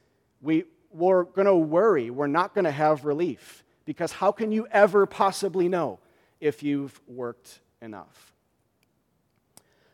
we, 0.41 0.65
we're 0.95 1.25
going 1.25 1.47
to 1.47 1.57
worry. 1.57 2.11
We're 2.11 2.27
not 2.27 2.55
going 2.55 2.65
to 2.65 2.71
have 2.71 3.05
relief 3.05 3.65
because 3.85 4.13
how 4.13 4.33
can 4.33 4.53
you 4.53 4.67
ever 4.71 5.07
possibly 5.07 5.69
know 5.69 5.99
if 6.41 6.63
you've 6.63 6.99
worked 7.07 7.61
enough? 7.83 8.33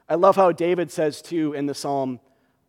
I 0.09 0.17
love 0.17 0.37
how 0.37 0.53
David 0.53 0.91
says, 0.91 1.23
too, 1.23 1.55
in 1.55 1.67
the 1.67 1.75
psalm, 1.75 2.21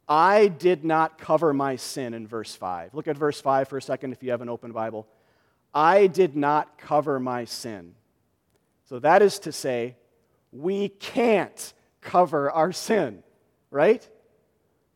I 0.07 0.47
did 0.47 0.83
not 0.83 1.17
cover 1.17 1.53
my 1.53 1.75
sin 1.75 2.13
in 2.13 2.27
verse 2.27 2.53
5. 2.55 2.93
Look 2.93 3.07
at 3.07 3.17
verse 3.17 3.41
5 3.41 3.67
for 3.67 3.77
a 3.77 3.81
second 3.81 4.11
if 4.11 4.21
you 4.21 4.31
have 4.31 4.41
an 4.41 4.49
open 4.49 4.71
Bible. 4.71 5.07
I 5.73 6.07
did 6.07 6.35
not 6.35 6.77
cover 6.77 7.19
my 7.19 7.45
sin. 7.45 7.95
So 8.85 8.99
that 8.99 9.21
is 9.21 9.39
to 9.39 9.51
say, 9.51 9.95
we 10.51 10.89
can't 10.89 11.73
cover 12.01 12.51
our 12.51 12.71
sin, 12.71 13.23
right? 13.69 14.07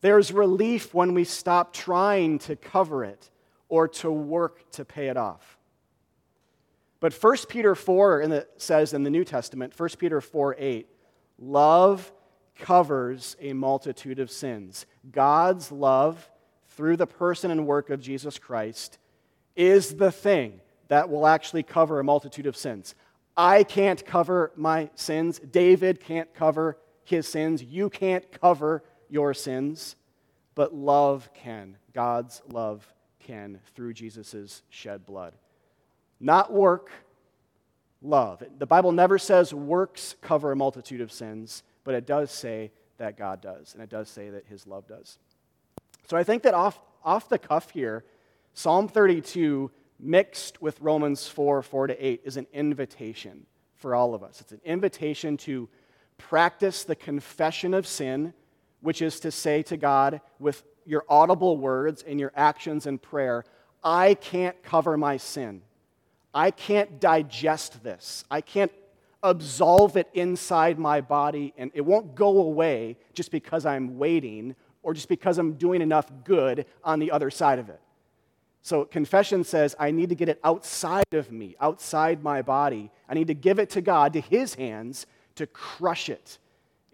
There's 0.02 0.32
relief 0.32 0.94
when 0.94 1.14
we 1.14 1.24
stop 1.24 1.74
trying 1.74 2.40
to 2.40 2.56
cover 2.56 3.04
it 3.04 3.30
or 3.70 3.88
to 3.88 4.12
work 4.12 4.72
to 4.72 4.86
pay 4.86 5.08
it 5.08 5.18
off. 5.18 5.58
But 7.00 7.14
1 7.14 7.38
Peter 7.50 7.76
4 7.76 8.22
in 8.22 8.30
the, 8.30 8.48
says 8.58 8.94
in 8.94 9.04
the 9.04 9.10
New 9.10 9.24
Testament, 9.24 9.78
1 9.78 9.90
Peter 9.98 10.22
4 10.22 10.56
8, 10.58 10.88
love 11.40 12.12
covers 12.58 13.36
a 13.40 13.54
multitude 13.54 14.20
of 14.20 14.32
sins. 14.32 14.86
God's 15.12 15.72
love 15.72 16.30
through 16.70 16.98
the 16.98 17.08
person 17.08 17.52
and 17.52 17.68
work 17.68 17.90
of 17.90 18.02
Jesus 18.02 18.38
Christ 18.38 18.98
is 19.56 19.96
the 19.96 20.12
thing 20.12 20.60
that 20.88 21.10
will 21.10 21.28
actually 21.28 21.64
cover 21.64 22.00
a 22.00 22.04
multitude 22.04 22.46
of 22.46 22.56
sins. 22.56 22.96
I 23.38 23.64
can't 23.64 24.06
cover 24.06 24.52
my 24.56 24.90
sins. 24.96 25.40
David 25.40 26.00
can't 26.00 26.34
cover 26.34 26.78
his 27.04 27.28
sins. 27.28 27.62
You 27.64 27.90
can't 27.90 28.26
cover 28.42 28.84
your 29.10 29.34
sins. 29.34 29.96
But 30.56 30.74
love 30.74 31.30
can. 31.34 31.78
God's 31.94 32.42
love 32.50 32.88
can 33.20 33.60
through 33.76 33.94
Jesus' 33.94 34.62
shed 34.70 35.06
blood. 35.06 35.34
Not 36.20 36.54
work, 36.54 36.92
love. 38.02 38.44
The 38.58 38.66
Bible 38.66 38.92
never 38.92 39.18
says 39.18 39.54
works 39.54 40.16
cover 40.22 40.52
a 40.52 40.56
multitude 40.56 41.02
of 41.02 41.12
sins, 41.12 41.64
but 41.84 41.96
it 41.96 42.06
does 42.06 42.32
say 42.32 42.72
that 42.98 43.18
God 43.18 43.42
does, 43.42 43.74
and 43.74 43.84
it 43.84 43.90
does 43.90 44.10
say 44.10 44.30
that 44.30 44.46
his 44.46 44.66
love 44.66 44.88
does. 44.88 45.18
So 46.08 46.16
I 46.16 46.24
think 46.24 46.44
that 46.44 46.54
off, 46.54 46.80
off 47.04 47.28
the 47.28 47.38
cuff 47.38 47.72
here, 47.72 48.06
Psalm 48.54 48.88
32 48.88 49.72
mixed 50.00 50.62
with 50.62 50.80
Romans 50.82 51.28
4 51.28 51.62
4 51.62 51.88
to 51.88 52.06
8 52.06 52.22
is 52.24 52.38
an 52.38 52.48
invitation 52.54 53.46
for 53.76 53.96
all 53.96 54.14
of 54.14 54.24
us. 54.24 54.42
It's 54.42 54.52
an 54.52 54.62
invitation 54.64 55.38
to 55.38 55.68
practice 56.18 56.84
the 56.84 56.96
confession 56.96 57.74
of 57.74 57.86
sin, 57.86 58.34
which 58.86 59.02
is 59.02 59.20
to 59.22 59.32
say 59.32 59.64
to 59.64 59.78
God 59.78 60.22
with 60.38 60.64
your 60.86 61.04
audible 61.10 61.58
words 61.58 62.04
and 62.08 62.20
your 62.20 62.32
actions 62.36 62.86
and 62.86 63.02
prayer, 63.02 63.44
I 63.84 64.14
can't 64.14 64.62
cover 64.62 64.96
my 64.96 65.18
sin. 65.18 65.64
I 66.36 66.52
can't 66.52 67.00
digest 67.00 67.84
this. 67.84 68.24
I 68.30 68.42
can't 68.42 68.72
absolve 69.24 69.98
it 69.98 70.08
inside 70.14 70.78
my 70.78 71.02
body, 71.02 71.52
and 71.58 71.72
it 71.74 71.82
won't 71.82 72.14
go 72.14 72.44
away 72.44 72.98
just 73.16 73.32
because 73.32 73.66
I'm 73.66 73.98
waiting 73.98 74.56
or 74.84 74.94
just 74.94 75.10
because 75.10 75.40
I'm 75.40 75.54
doing 75.54 75.82
enough 75.82 76.12
good 76.24 76.68
on 76.84 77.00
the 77.00 77.10
other 77.10 77.32
side 77.32 77.58
of 77.58 77.70
it. 77.70 77.82
So 78.62 78.86
confession 78.86 79.44
says, 79.44 79.76
I 79.80 79.90
need 79.90 80.10
to 80.10 80.16
get 80.16 80.30
it 80.30 80.40
outside 80.44 81.06
of 81.14 81.32
me, 81.32 81.56
outside 81.60 82.22
my 82.22 82.44
body. 82.44 82.92
I 83.10 83.16
need 83.16 83.28
to 83.28 83.34
give 83.34 83.58
it 83.58 83.72
to 83.72 83.82
God, 83.82 84.14
to 84.14 84.22
his 84.22 84.54
hands, 84.54 85.08
to 85.36 85.48
crush 85.48 86.08
it 86.10 86.38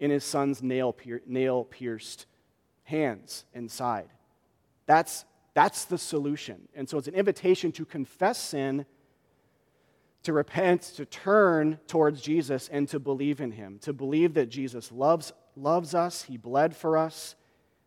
in 0.02 0.10
his 0.10 0.24
son's 0.24 0.64
nail, 0.64 0.96
nail 1.28 1.62
pierced 1.62 2.26
hands 2.82 3.44
inside. 3.54 4.08
That's, 4.84 5.24
that's 5.54 5.84
the 5.84 5.96
solution. 5.96 6.66
And 6.74 6.88
so 6.88 6.98
it's 6.98 7.06
an 7.06 7.14
invitation 7.14 7.70
to 7.70 7.84
confess 7.84 8.36
sin, 8.36 8.84
to 10.24 10.32
repent, 10.32 10.82
to 10.96 11.06
turn 11.06 11.78
towards 11.86 12.20
Jesus, 12.20 12.68
and 12.68 12.88
to 12.88 12.98
believe 12.98 13.40
in 13.40 13.52
him, 13.52 13.78
to 13.82 13.92
believe 13.92 14.34
that 14.34 14.48
Jesus 14.48 14.90
loves, 14.90 15.32
loves 15.54 15.94
us, 15.94 16.22
he 16.22 16.36
bled 16.36 16.74
for 16.74 16.98
us, 16.98 17.36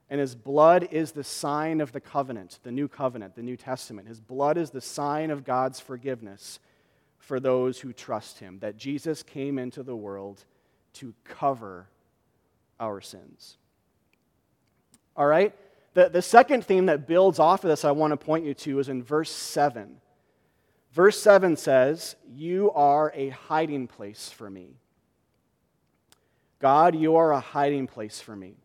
and 0.09 0.21
his 0.21 0.35
blood 0.35 0.87
is 0.91 1.11
the 1.11 1.23
sign 1.23 1.81
of 1.81 1.91
the 1.91 1.99
covenant, 1.99 2.59
the 2.63 2.71
new 2.71 2.87
covenant, 2.87 3.35
the 3.35 3.43
New 3.43 3.57
Testament. 3.57 4.07
His 4.07 4.21
blood 4.21 4.57
is 4.57 4.69
the 4.69 4.79
sign 4.79 5.31
of 5.31 5.43
God's 5.43 5.81
forgiveness 5.81 6.59
for 7.17 7.41
those 7.41 7.81
who 7.81 7.91
trust 7.91 8.39
him, 8.39 8.59
that 8.59 8.77
Jesus 8.77 9.21
came 9.21 9.59
into 9.59 9.83
the 9.83 9.97
world 9.97 10.45
to 10.93 11.13
cover 11.25 11.89
our 12.79 13.01
sins. 13.01 13.57
All 15.15 15.25
right? 15.25 15.53
The, 15.93 16.09
the 16.09 16.21
second 16.21 16.65
theme 16.65 16.87
that 16.87 17.07
builds 17.07 17.39
off 17.39 17.63
of 17.63 17.69
this 17.69 17.85
I 17.85 17.91
want 17.91 18.11
to 18.11 18.17
point 18.17 18.45
you 18.45 18.53
to 18.53 18.79
is 18.79 18.89
in 18.89 19.01
verse 19.01 19.31
7. 19.31 20.01
Verse 20.91 21.21
7 21.21 21.57
says, 21.57 22.15
You 22.33 22.71
are 22.71 23.11
a 23.15 23.29
hiding 23.29 23.87
place 23.87 24.29
for 24.29 24.49
me. 24.49 24.75
God, 26.59 26.95
you 26.95 27.15
are 27.15 27.31
a 27.31 27.39
hiding 27.39 27.87
place 27.87 28.19
for 28.19 28.35
me. 28.35 28.55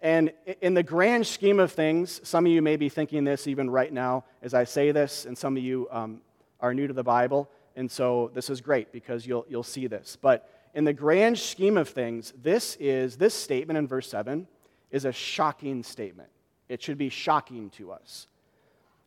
And 0.00 0.32
in 0.60 0.74
the 0.74 0.82
grand 0.82 1.26
scheme 1.26 1.58
of 1.58 1.72
things, 1.72 2.20
some 2.22 2.46
of 2.46 2.52
you 2.52 2.62
may 2.62 2.76
be 2.76 2.88
thinking 2.88 3.24
this 3.24 3.46
even 3.46 3.70
right 3.70 3.92
now 3.92 4.24
as 4.42 4.54
I 4.54 4.64
say 4.64 4.92
this, 4.92 5.24
and 5.26 5.36
some 5.36 5.56
of 5.56 5.62
you 5.62 5.88
um, 5.90 6.20
are 6.60 6.74
new 6.74 6.86
to 6.86 6.92
the 6.92 7.02
Bible, 7.02 7.50
and 7.74 7.90
so 7.90 8.30
this 8.34 8.48
is 8.50 8.60
great 8.60 8.92
because 8.92 9.26
you'll, 9.26 9.46
you'll 9.48 9.62
see 9.62 9.86
this. 9.86 10.16
But 10.20 10.48
in 10.76 10.84
the 10.84 10.92
grand 10.92 11.38
scheme 11.38 11.78
of 11.78 11.88
things, 11.88 12.34
this 12.40 12.76
is 12.78 13.16
this 13.16 13.32
statement 13.32 13.78
in 13.78 13.88
verse 13.88 14.10
7 14.10 14.46
is 14.90 15.06
a 15.06 15.12
shocking 15.12 15.82
statement. 15.82 16.28
It 16.68 16.82
should 16.82 16.98
be 16.98 17.08
shocking 17.08 17.70
to 17.70 17.92
us, 17.92 18.28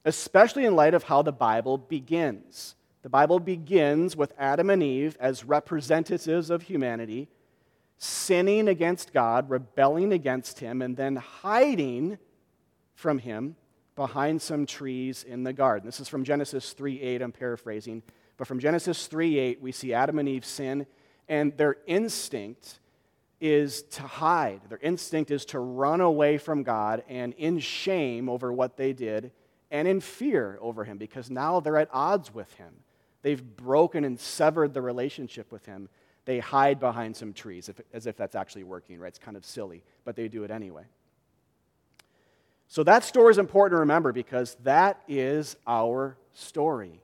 especially 0.03 0.65
in 0.65 0.75
light 0.75 0.95
of 0.95 1.03
how 1.03 1.21
the 1.21 1.31
Bible 1.31 1.77
begins. 1.77 2.73
The 3.03 3.09
Bible 3.09 3.39
begins 3.39 4.17
with 4.17 4.33
Adam 4.39 4.71
and 4.71 4.81
Eve 4.81 5.15
as 5.19 5.45
representatives 5.45 6.49
of 6.49 6.63
humanity 6.63 7.29
sinning 7.99 8.67
against 8.67 9.13
God, 9.13 9.47
rebelling 9.49 10.11
against 10.11 10.59
Him, 10.59 10.81
and 10.81 10.97
then 10.97 11.17
hiding 11.17 12.17
from 12.95 13.19
Him 13.19 13.55
behind 13.95 14.41
some 14.41 14.65
trees 14.65 15.23
in 15.23 15.43
the 15.43 15.53
garden. 15.53 15.85
This 15.85 15.99
is 15.99 16.07
from 16.07 16.23
Genesis 16.23 16.73
3 16.73 16.99
8, 16.99 17.21
I'm 17.21 17.31
paraphrasing. 17.31 18.01
But 18.37 18.47
from 18.47 18.59
Genesis 18.59 19.05
3 19.05 19.37
8, 19.37 19.61
we 19.61 19.71
see 19.71 19.93
Adam 19.93 20.17
and 20.17 20.27
Eve 20.27 20.45
sin, 20.45 20.87
and 21.29 21.55
their 21.55 21.77
instinct 21.87 22.79
is 23.39 23.83
to 23.83 24.01
hide. 24.01 24.59
Their 24.67 24.79
instinct 24.79 25.31
is 25.31 25.45
to 25.45 25.59
run 25.59 26.01
away 26.01 26.37
from 26.37 26.63
God 26.63 27.03
and 27.07 27.33
in 27.33 27.59
shame 27.59 28.27
over 28.27 28.51
what 28.51 28.75
they 28.75 28.91
did 28.91 29.31
and 29.71 29.87
in 29.87 30.01
fear 30.01 30.57
over 30.59 30.83
Him 30.83 30.97
because 30.97 31.29
now 31.29 31.61
they're 31.61 31.77
at 31.77 31.89
odds 31.93 32.33
with 32.33 32.51
Him. 32.55 32.73
They've 33.21 33.41
broken 33.41 34.03
and 34.03 34.19
severed 34.19 34.73
the 34.73 34.81
relationship 34.81 35.51
with 35.51 35.65
Him 35.65 35.87
they 36.29 36.37
hide 36.37 36.79
behind 36.79 37.15
some 37.15 37.33
trees 37.33 37.69
if, 37.69 37.81
as 37.91 38.05
if 38.05 38.15
that's 38.15 38.35
actually 38.35 38.63
working, 38.63 38.99
right? 38.99 39.07
It's 39.07 39.17
kind 39.17 39.35
of 39.35 39.43
silly, 39.43 39.81
but 40.05 40.15
they 40.15 40.27
do 40.27 40.43
it 40.43 40.51
anyway. 40.51 40.83
So 42.67 42.83
that 42.83 43.03
story 43.03 43.31
is 43.31 43.39
important 43.39 43.77
to 43.77 43.79
remember 43.79 44.11
because 44.11 44.55
that 44.63 45.01
is 45.07 45.55
our 45.65 46.17
story. 46.35 47.01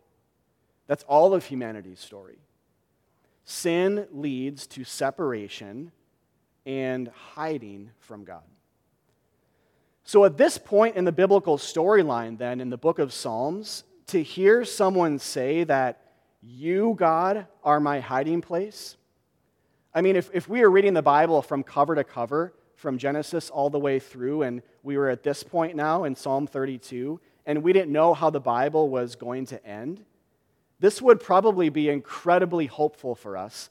That's 0.86 1.04
all 1.06 1.34
of 1.34 1.44
humanity's 1.44 2.00
story. 2.00 2.38
Sin 3.46 4.08
leads 4.12 4.68
to 4.68 4.84
separation 4.84 5.92
and 6.66 7.08
hiding 7.36 7.92
from 8.00 8.24
God. 8.24 8.44
So, 10.04 10.26
at 10.26 10.38
this 10.38 10.58
point 10.58 10.96
in 10.96 11.06
the 11.06 11.12
biblical 11.12 11.58
storyline, 11.58 12.38
then, 12.38 12.60
in 12.60 12.70
the 12.70 12.78
book 12.78 13.00
of 13.00 13.14
Psalms, 13.14 13.84
to 14.08 14.22
hear 14.22 14.66
someone 14.66 15.18
say 15.20 15.64
that 15.64 16.02
you, 16.42 16.96
God, 16.98 17.48
are 17.64 17.80
my 17.80 18.00
hiding 18.00 18.42
place, 18.42 18.98
I 19.96 20.02
mean, 20.02 20.16
if, 20.16 20.30
if 20.34 20.50
we 20.50 20.62
were 20.62 20.70
reading 20.70 20.94
the 20.94 21.02
Bible 21.02 21.42
from 21.42 21.64
cover 21.64 21.96
to 21.96 22.04
cover, 22.04 22.54
from 22.76 22.98
Genesis 22.98 23.50
all 23.50 23.70
the 23.70 23.80
way 23.80 23.98
through, 23.98 24.44
and 24.44 24.62
we 24.84 24.98
were 24.98 25.10
at 25.10 25.24
this 25.24 25.42
point 25.42 25.76
now 25.76 26.04
in 26.04 26.16
Psalm 26.16 26.46
32, 26.46 27.20
and 27.46 27.64
we 27.64 27.74
didn't 27.74 27.92
know 27.92 28.14
how 28.14 28.30
the 28.30 28.40
Bible 28.40 28.90
was 28.90 29.16
going 29.16 29.46
to 29.48 29.66
end, 29.66 30.04
this 30.80 31.02
would 31.02 31.20
probably 31.20 31.70
be 31.70 31.90
incredibly 31.90 32.66
hopeful 32.66 33.16
for 33.16 33.38
us, 33.38 33.70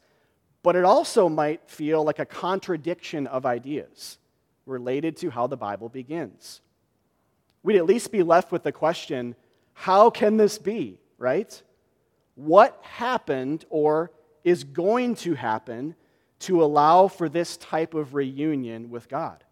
but 0.63 0.77
it 0.77 0.85
also 0.85 1.29
might 1.29 1.69
feel 1.69 2.03
like 2.03 2.19
a 2.19 2.27
contradiction 2.27 3.27
of 3.27 3.45
ideas 3.45 4.19
related 4.67 5.17
to 5.19 5.31
how 5.31 5.47
the 5.47 5.57
Bible 5.57 5.89
begins. 5.89 6.61
We'd 7.63 7.77
at 7.77 7.87
least 7.87 8.13
be 8.13 8.23
left 8.23 8.53
with 8.53 8.63
the 8.63 8.73
question 8.73 9.37
how 9.75 10.09
can 10.09 10.37
this 10.37 10.57
be, 10.57 11.01
right? 11.19 11.63
What 12.37 12.79
happened 12.83 13.65
or 13.71 14.13
is 14.45 14.63
going 14.63 15.17
to 15.17 15.35
happen 15.35 15.97
to 16.41 16.63
allow 16.63 17.09
for 17.09 17.29
this 17.29 17.57
type 17.57 17.95
of 17.95 18.15
reunion 18.15 18.91
with 18.91 19.09
God? 19.09 19.43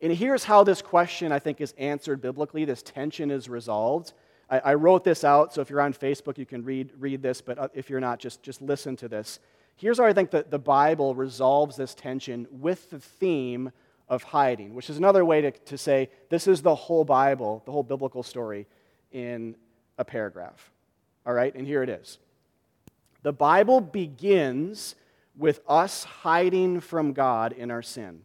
And 0.00 0.12
here's 0.12 0.44
how 0.44 0.64
this 0.64 0.82
question, 0.82 1.32
I 1.32 1.38
think, 1.38 1.60
is 1.60 1.74
answered 1.78 2.20
biblically. 2.20 2.64
This 2.64 2.82
tension 2.82 3.30
is 3.30 3.48
resolved. 3.48 4.12
I, 4.50 4.58
I, 4.58 4.74
wrote 4.74 5.04
this 5.04 5.24
out, 5.24 5.54
so 5.54 5.60
if 5.60 5.70
you're 5.70 5.80
on 5.80 5.92
Facebook, 5.92 6.38
you 6.38 6.46
can 6.46 6.64
read, 6.64 6.92
read 6.98 7.22
this, 7.22 7.40
but 7.40 7.58
uh, 7.58 7.68
if 7.74 7.90
you're 7.90 8.00
not, 8.00 8.18
just, 8.18 8.42
just 8.42 8.62
listen 8.62 8.96
to 8.96 9.08
this. 9.08 9.40
Here's 9.76 9.98
how 9.98 10.04
I 10.04 10.12
think 10.12 10.30
that 10.30 10.50
the 10.50 10.58
Bible 10.58 11.14
resolves 11.14 11.76
this 11.76 11.94
tension 11.94 12.48
with 12.50 12.90
the 12.90 12.98
theme 12.98 13.70
of 14.08 14.22
hiding, 14.22 14.74
which 14.74 14.90
is 14.90 14.96
another 14.96 15.24
way 15.24 15.40
to, 15.42 15.50
to 15.50 15.78
say 15.78 16.10
this 16.30 16.46
is 16.46 16.62
the 16.62 16.74
whole 16.74 17.04
Bible, 17.04 17.62
the 17.66 17.72
whole 17.72 17.82
biblical 17.82 18.22
story 18.22 18.66
in 19.12 19.54
a 19.98 20.04
paragraph. 20.04 20.70
All 21.26 21.34
right, 21.34 21.54
and 21.54 21.66
here 21.66 21.82
it 21.82 21.90
is. 21.90 22.18
The 23.22 23.32
Bible 23.32 23.80
begins 23.80 24.94
with 25.36 25.60
us 25.68 26.04
hiding 26.04 26.80
from 26.80 27.12
God 27.12 27.52
in 27.52 27.70
our 27.70 27.82
sin. 27.82 28.22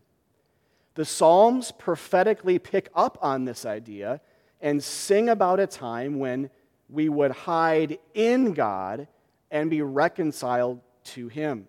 The 0.95 1.05
Psalms 1.05 1.71
prophetically 1.71 2.59
pick 2.59 2.89
up 2.95 3.17
on 3.21 3.45
this 3.45 3.65
idea 3.65 4.21
and 4.63 4.83
sing 4.83 5.29
about 5.29 5.59
a 5.59 5.67
time 5.67 6.17
when 6.17 6.49
we 6.89 7.09
would 7.09 7.31
hide 7.31 7.99
in 8.15 8.53
God 8.53 9.07
and 9.51 9.69
be 9.69 9.83
reconciled 9.83 10.79
to 11.03 11.27
Him. 11.27 11.67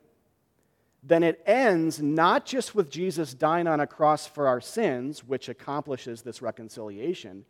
Then 1.02 1.22
it 1.22 1.42
ends 1.44 2.00
not 2.00 2.46
just 2.46 2.74
with 2.74 2.88
Jesus 2.88 3.34
dying 3.34 3.66
on 3.66 3.80
a 3.80 3.86
cross 3.86 4.26
for 4.26 4.46
our 4.48 4.60
sins, 4.60 5.22
which 5.22 5.50
accomplishes 5.50 6.22
this 6.22 6.40
reconciliation, 6.40 7.44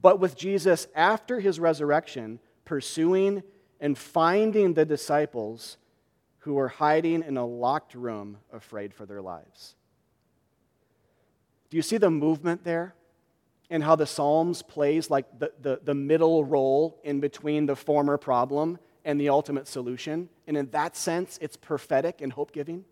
but 0.00 0.18
with 0.18 0.36
Jesus 0.36 0.88
after 0.94 1.38
his 1.38 1.60
resurrection 1.60 2.40
pursuing 2.64 3.42
and 3.80 3.96
finding 3.96 4.74
the 4.74 4.84
disciples 4.84 5.76
who 6.38 6.54
were 6.54 6.68
hiding 6.68 7.22
in 7.22 7.36
a 7.36 7.46
locked 7.46 7.94
room 7.94 8.38
afraid 8.52 8.92
for 8.92 9.06
their 9.06 9.22
lives. 9.22 9.76
Do 11.68 11.76
you 11.76 11.82
see 11.82 11.98
the 11.98 12.10
movement 12.10 12.64
there? 12.64 12.94
And 13.70 13.84
how 13.84 13.94
the 13.94 14.06
Psalms 14.06 14.62
plays 14.62 15.10
like 15.10 15.38
the, 15.38 15.52
the, 15.62 15.80
the 15.82 15.94
middle 15.94 16.44
role 16.44 17.00
in 17.04 17.20
between 17.20 17.66
the 17.66 17.76
former 17.76 18.18
problem 18.18 18.78
and 19.04 19.20
the 19.20 19.28
ultimate 19.28 19.68
solution. 19.68 20.28
And 20.46 20.56
in 20.56 20.70
that 20.70 20.96
sense, 20.96 21.38
it's 21.40 21.56
prophetic 21.56 22.20
and 22.20 22.32
hope 22.32 22.52
giving. 22.52 22.84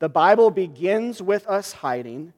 The 0.00 0.08
Bible 0.08 0.50
begins 0.50 1.22
with 1.22 1.46
us 1.46 1.72
hiding, 1.72 2.32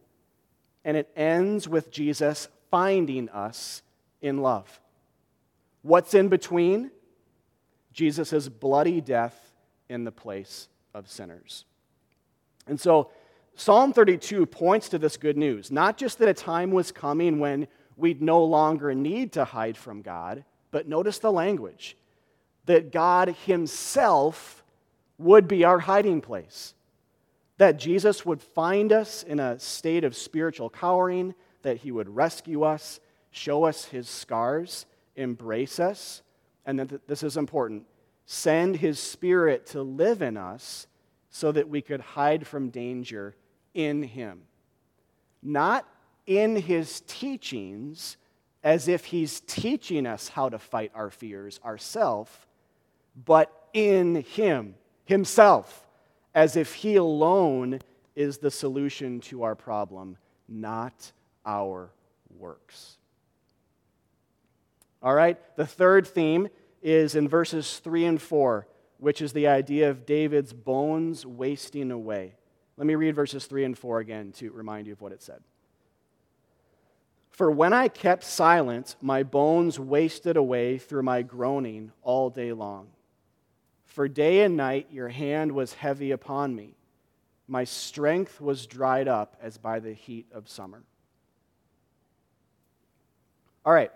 and 0.84 0.96
it 0.96 1.10
ends 1.16 1.68
with 1.68 1.90
Jesus 1.90 2.48
finding 2.70 3.28
us 3.30 3.82
in 4.22 4.38
love. 4.38 4.80
What's 5.82 6.14
in 6.14 6.28
between? 6.28 6.90
Jesus' 7.92 8.48
bloody 8.48 9.00
death 9.00 9.52
in 9.88 10.04
the 10.04 10.12
place 10.12 10.68
of 10.94 11.10
sinners. 11.10 11.64
And 12.66 12.80
so, 12.80 13.10
Psalm 13.54 13.92
32 13.92 14.46
points 14.46 14.88
to 14.88 14.98
this 14.98 15.16
good 15.16 15.36
news. 15.36 15.70
Not 15.70 15.96
just 15.96 16.18
that 16.18 16.28
a 16.28 16.34
time 16.34 16.70
was 16.70 16.92
coming 16.92 17.38
when 17.38 17.68
we'd 17.96 18.22
no 18.22 18.42
longer 18.42 18.94
need 18.94 19.32
to 19.32 19.44
hide 19.44 19.76
from 19.76 20.02
God, 20.02 20.44
but 20.70 20.88
notice 20.88 21.18
the 21.18 21.32
language 21.32 21.96
that 22.66 22.92
God 22.92 23.34
Himself 23.46 24.62
would 25.18 25.46
be 25.48 25.64
our 25.64 25.78
hiding 25.78 26.20
place. 26.20 26.74
That 27.58 27.78
Jesus 27.78 28.24
would 28.24 28.40
find 28.40 28.92
us 28.92 29.22
in 29.22 29.38
a 29.38 29.58
state 29.58 30.04
of 30.04 30.16
spiritual 30.16 30.70
cowering, 30.70 31.34
that 31.62 31.78
He 31.78 31.90
would 31.90 32.08
rescue 32.08 32.62
us, 32.62 33.00
show 33.30 33.64
us 33.64 33.84
His 33.84 34.08
scars, 34.08 34.86
embrace 35.16 35.78
us, 35.78 36.22
and 36.64 36.78
that 36.78 37.06
this 37.06 37.22
is 37.22 37.36
important 37.36 37.84
send 38.30 38.76
His 38.76 39.00
Spirit 39.00 39.66
to 39.66 39.82
live 39.82 40.22
in 40.22 40.36
us 40.36 40.86
so 41.30 41.50
that 41.50 41.68
we 41.68 41.82
could 41.82 42.00
hide 42.00 42.46
from 42.46 42.70
danger 42.70 43.34
in 43.74 44.02
him. 44.02 44.42
Not 45.42 45.86
in 46.26 46.56
his 46.56 47.00
teachings, 47.02 48.16
as 48.62 48.88
if 48.88 49.06
he's 49.06 49.40
teaching 49.40 50.06
us 50.06 50.28
how 50.28 50.48
to 50.48 50.58
fight 50.58 50.92
our 50.94 51.10
fears 51.10 51.58
ourselves, 51.64 52.30
but 53.24 53.68
in 53.72 54.16
him, 54.16 54.74
himself, 55.04 55.86
as 56.34 56.56
if 56.56 56.74
he 56.74 56.96
alone 56.96 57.80
is 58.14 58.38
the 58.38 58.50
solution 58.50 59.20
to 59.20 59.42
our 59.42 59.54
problem, 59.54 60.16
not 60.48 61.12
our 61.46 61.90
works. 62.38 62.96
All 65.02 65.14
right, 65.14 65.38
the 65.56 65.66
third 65.66 66.06
theme 66.06 66.48
is 66.82 67.14
in 67.14 67.28
verses 67.28 67.78
3 67.78 68.04
and 68.04 68.22
4, 68.22 68.66
which 68.98 69.22
is 69.22 69.32
the 69.32 69.46
idea 69.46 69.88
of 69.88 70.04
David's 70.04 70.52
bones 70.52 71.24
wasting 71.24 71.90
away. 71.90 72.34
Let 72.80 72.86
me 72.86 72.94
read 72.94 73.14
verses 73.14 73.44
3 73.44 73.64
and 73.64 73.78
4 73.78 74.00
again 74.00 74.32
to 74.38 74.50
remind 74.52 74.86
you 74.86 74.94
of 74.94 75.02
what 75.02 75.12
it 75.12 75.22
said. 75.22 75.42
For 77.28 77.50
when 77.50 77.74
I 77.74 77.88
kept 77.88 78.24
silent, 78.24 78.96
my 79.02 79.22
bones 79.22 79.78
wasted 79.78 80.38
away 80.38 80.78
through 80.78 81.02
my 81.02 81.20
groaning 81.20 81.92
all 82.02 82.30
day 82.30 82.54
long. 82.54 82.88
For 83.84 84.08
day 84.08 84.44
and 84.44 84.56
night 84.56 84.86
your 84.90 85.10
hand 85.10 85.52
was 85.52 85.74
heavy 85.74 86.12
upon 86.12 86.56
me. 86.56 86.74
My 87.46 87.64
strength 87.64 88.40
was 88.40 88.64
dried 88.64 89.08
up 89.08 89.36
as 89.42 89.58
by 89.58 89.78
the 89.78 89.92
heat 89.92 90.24
of 90.32 90.48
summer. 90.48 90.82
All 93.66 93.74
right. 93.74 93.92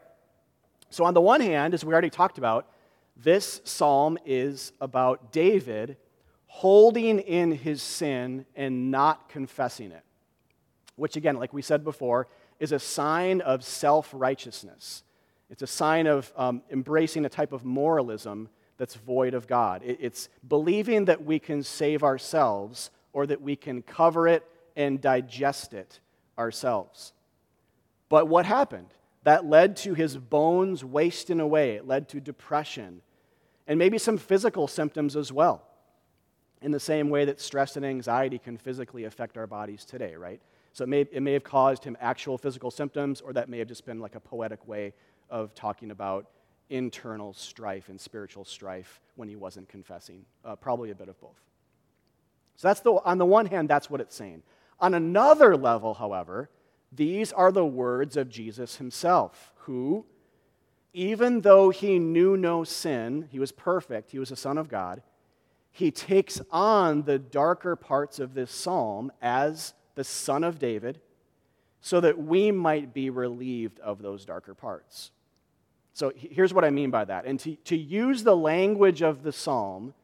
So, 0.91 1.07
on 1.07 1.15
the 1.15 1.23
one 1.23 1.41
hand, 1.41 1.73
as 1.73 1.87
we 1.87 1.95
already 1.95 2.11
talked 2.11 2.37
about, 2.37 2.71
this 3.17 3.63
psalm 3.65 4.19
is 4.27 4.73
about 4.79 5.33
David 5.33 5.97
holding 6.55 7.19
in 7.19 7.51
his 7.51 7.83
sin 7.83 8.47
and 8.55 8.93
not 8.93 9.29
confessing 9.29 9.91
it, 9.91 10.05
which, 10.95 11.17
again, 11.17 11.37
like 11.37 11.53
we 11.53 11.61
said 11.61 11.83
before, 11.83 12.29
is 12.61 12.71
a 12.71 12.79
sign 12.79 13.41
of 13.41 13.65
self 13.65 14.09
righteousness. 14.13 15.03
It's 15.51 15.63
a 15.63 15.67
sign 15.67 16.07
of 16.07 16.33
um, 16.37 16.63
embracing 16.71 17.25
a 17.25 17.29
type 17.29 17.53
of 17.53 17.65
moralism 17.65 18.49
that's 18.77 18.95
void 18.95 19.35
of 19.35 19.49
God. 19.49 19.83
It's 19.85 20.29
believing 20.47 21.07
that 21.07 21.25
we 21.25 21.41
can 21.41 21.65
save 21.65 22.05
ourselves 22.05 22.93
or 23.13 23.27
that 23.27 23.43
we 23.43 23.57
can 23.57 23.83
cover 23.83 24.29
it 24.29 24.45
and 24.77 25.01
digest 25.01 25.75
it 25.75 25.99
ourselves. 26.39 27.13
But 28.09 28.29
what 28.29 28.47
happened? 28.47 28.95
That 29.25 29.45
led 29.45 29.77
to 29.79 29.95
his 29.95 30.17
bones 30.17 30.85
wasting 30.85 31.41
away. 31.41 31.73
It 31.73 31.87
led 31.89 32.09
to 32.11 32.21
depression 32.21 33.03
and 33.67 33.77
maybe 33.77 33.99
some 33.99 34.19
physical 34.19 34.69
symptoms 34.69 35.17
as 35.17 35.33
well 35.33 35.65
in 36.65 36.71
the 36.71 36.81
same 36.81 37.11
way 37.11 37.27
that 37.27 37.43
stress 37.43 37.77
and 37.77 37.85
anxiety 37.85 38.39
can 38.39 38.57
physically 38.57 39.05
affect 39.05 39.37
our 39.37 39.47
bodies 39.47 39.85
today, 39.85 40.15
right? 40.15 40.41
So 40.73 40.85
it 40.85 40.89
may, 40.89 41.03
it 41.03 41.23
may 41.23 41.35
have 41.35 41.45
caused 41.45 41.85
him 41.85 41.95
actual 42.01 42.39
physical 42.39 42.71
symptoms, 42.71 43.21
or 43.21 43.35
that 43.35 43.51
may 43.51 43.59
have 43.59 43.69
just 43.69 43.85
been 43.85 44.01
like 44.01 44.15
a 44.15 44.21
poetic 44.21 44.67
way 44.67 44.95
of 45.29 45.55
talking 45.55 45.91
about 45.91 46.27
internal 46.71 47.35
strife 47.35 47.91
and 47.91 48.01
spiritual 48.01 48.47
strife 48.47 49.03
when 49.15 49.29
he 49.29 49.37
wasn't 49.37 49.69
confessing. 49.69 50.25
Uh, 50.43 50.57
probably 50.57 50.91
a 50.91 50.95
bit 50.95 51.09
of 51.09 51.21
both. 51.21 51.39
So 52.57 52.69
that's 52.69 52.81
the, 52.81 52.93
on 52.93 53.19
the 53.19 53.27
one 53.27 53.45
hand, 53.45 53.69
that's 53.69 53.91
what 53.91 54.01
it's 54.01 54.17
saying. 54.17 54.43
On 54.81 54.95
another 54.95 55.59
level, 55.59 55.93
however, 55.93 56.49
these 56.91 57.31
are 57.31 57.53
the 57.53 57.67
words 57.67 58.17
of 58.17 58.31
Jesus 58.31 58.77
himself, 58.77 59.53
who, 59.59 60.07
even 60.95 61.43
though 61.43 61.69
he 61.69 61.99
knew 61.99 62.39
no 62.39 62.65
sin, 62.65 63.29
he 63.31 63.39
was 63.39 63.53
perfect, 63.53 64.13
he 64.13 64.19
was 64.19 64.31
a 64.31 64.37
son 64.37 64.57
of 64.57 64.69
God, 64.69 65.03
he 65.75 65.91
takes 65.91 66.41
on 66.53 67.03
the 67.03 67.19
darker 67.19 67.75
parts 67.75 68.21
of 68.21 68.33
this 68.33 68.53
psalm 68.53 69.11
as 69.21 69.75
the 69.97 70.05
son 70.05 70.45
of 70.45 70.61
David, 70.61 71.01
so 71.81 72.01
that 72.01 72.17
we 72.17 72.53
might 72.53 72.95
be 72.95 73.11
relieved 73.11 73.81
of 73.81 74.01
those 74.01 74.25
darker 74.25 74.55
parts. 74.55 75.11
So 75.93 76.13
here's 76.15 76.55
what 76.55 76.65
I 76.65 76.71
mean 76.71 76.93
by 76.93 77.05
that. 77.07 77.25
And 77.25 77.41
to, 77.41 77.57
to 77.57 77.77
use 77.77 78.23
the 78.23 78.37
language 78.37 79.03
of 79.03 79.25
the 79.25 79.33
psalm, 79.33 79.95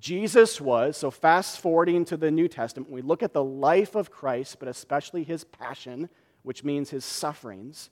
Jesus 0.00 0.62
was, 0.62 0.96
so 0.96 1.10
fast 1.10 1.60
forwarding 1.60 2.06
to 2.06 2.16
the 2.16 2.30
New 2.30 2.48
Testament, 2.48 2.90
we 2.90 3.02
look 3.02 3.22
at 3.22 3.34
the 3.34 3.44
life 3.44 3.96
of 3.96 4.10
Christ, 4.10 4.58
but 4.58 4.66
especially 4.66 5.24
his 5.24 5.44
passion, 5.44 6.08
which 6.42 6.64
means 6.64 6.88
his 6.88 7.04
sufferings. 7.04 7.90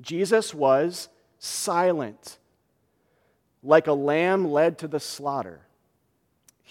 Jesus 0.00 0.54
was 0.54 1.08
silent, 1.40 2.38
like 3.64 3.88
a 3.88 3.92
lamb 3.92 4.52
led 4.52 4.78
to 4.78 4.86
the 4.86 5.00
slaughter. 5.00 5.62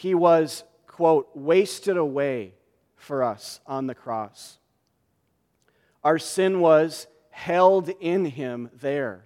He 0.01 0.15
was, 0.15 0.63
quote, 0.87 1.29
wasted 1.35 1.95
away 1.95 2.55
for 2.95 3.23
us 3.23 3.59
on 3.67 3.85
the 3.85 3.93
cross. 3.93 4.57
Our 6.03 6.17
sin 6.17 6.59
was 6.59 7.05
held 7.29 7.89
in 7.99 8.25
him 8.25 8.71
there. 8.73 9.25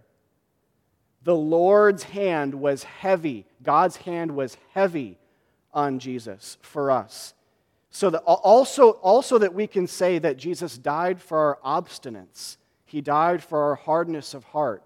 The 1.24 1.34
Lord's 1.34 2.04
hand 2.04 2.56
was 2.56 2.84
heavy. 2.84 3.46
God's 3.64 3.96
hand 3.96 4.36
was 4.36 4.58
heavy 4.74 5.18
on 5.74 5.98
Jesus 6.00 6.58
for 6.60 6.92
us. 6.92 7.34
So 7.90 8.10
that 8.10 8.24
also, 8.24 8.90
also 9.02 9.38
that 9.38 9.54
we 9.54 9.68
can 9.68 9.88
say 9.88 10.20
that 10.20 10.36
Jesus 10.36 10.78
died 10.78 11.22
for 11.22 11.58
our 11.64 11.82
obstinance. 11.82 12.58
He 12.84 13.00
died 13.00 13.42
for 13.42 13.64
our 13.64 13.76
hardness 13.76 14.34
of 14.34 14.44
heart. 14.44 14.84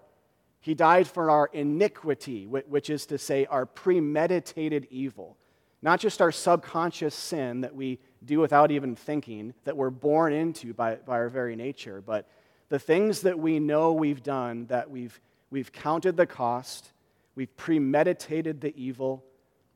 He 0.60 0.74
died 0.74 1.08
for 1.08 1.32
our 1.32 1.50
iniquity, 1.52 2.46
which 2.46 2.90
is 2.90 3.06
to 3.06 3.18
say, 3.18 3.46
our 3.46 3.66
premeditated 3.66 4.86
evil. 4.88 5.36
Not 5.82 6.00
just 6.00 6.20
our 6.20 6.32
subconscious 6.32 7.14
sin 7.14 7.62
that 7.62 7.74
we 7.74 7.98
do 8.24 8.38
without 8.40 8.70
even 8.70 8.94
thinking, 8.94 9.54
that 9.64 9.76
we're 9.76 9.90
born 9.90 10.32
into 10.32 10.74
by, 10.74 10.96
by 10.96 11.14
our 11.14 11.28
very 11.28 11.56
nature, 11.56 12.02
but 12.04 12.28
the 12.68 12.78
things 12.78 13.22
that 13.22 13.38
we 13.38 13.58
know 13.58 13.92
we've 13.92 14.22
done, 14.22 14.66
that 14.66 14.90
we've, 14.90 15.18
we've 15.50 15.72
counted 15.72 16.16
the 16.16 16.26
cost, 16.26 16.92
we've 17.34 17.54
premeditated 17.56 18.60
the 18.60 18.74
evil. 18.76 19.24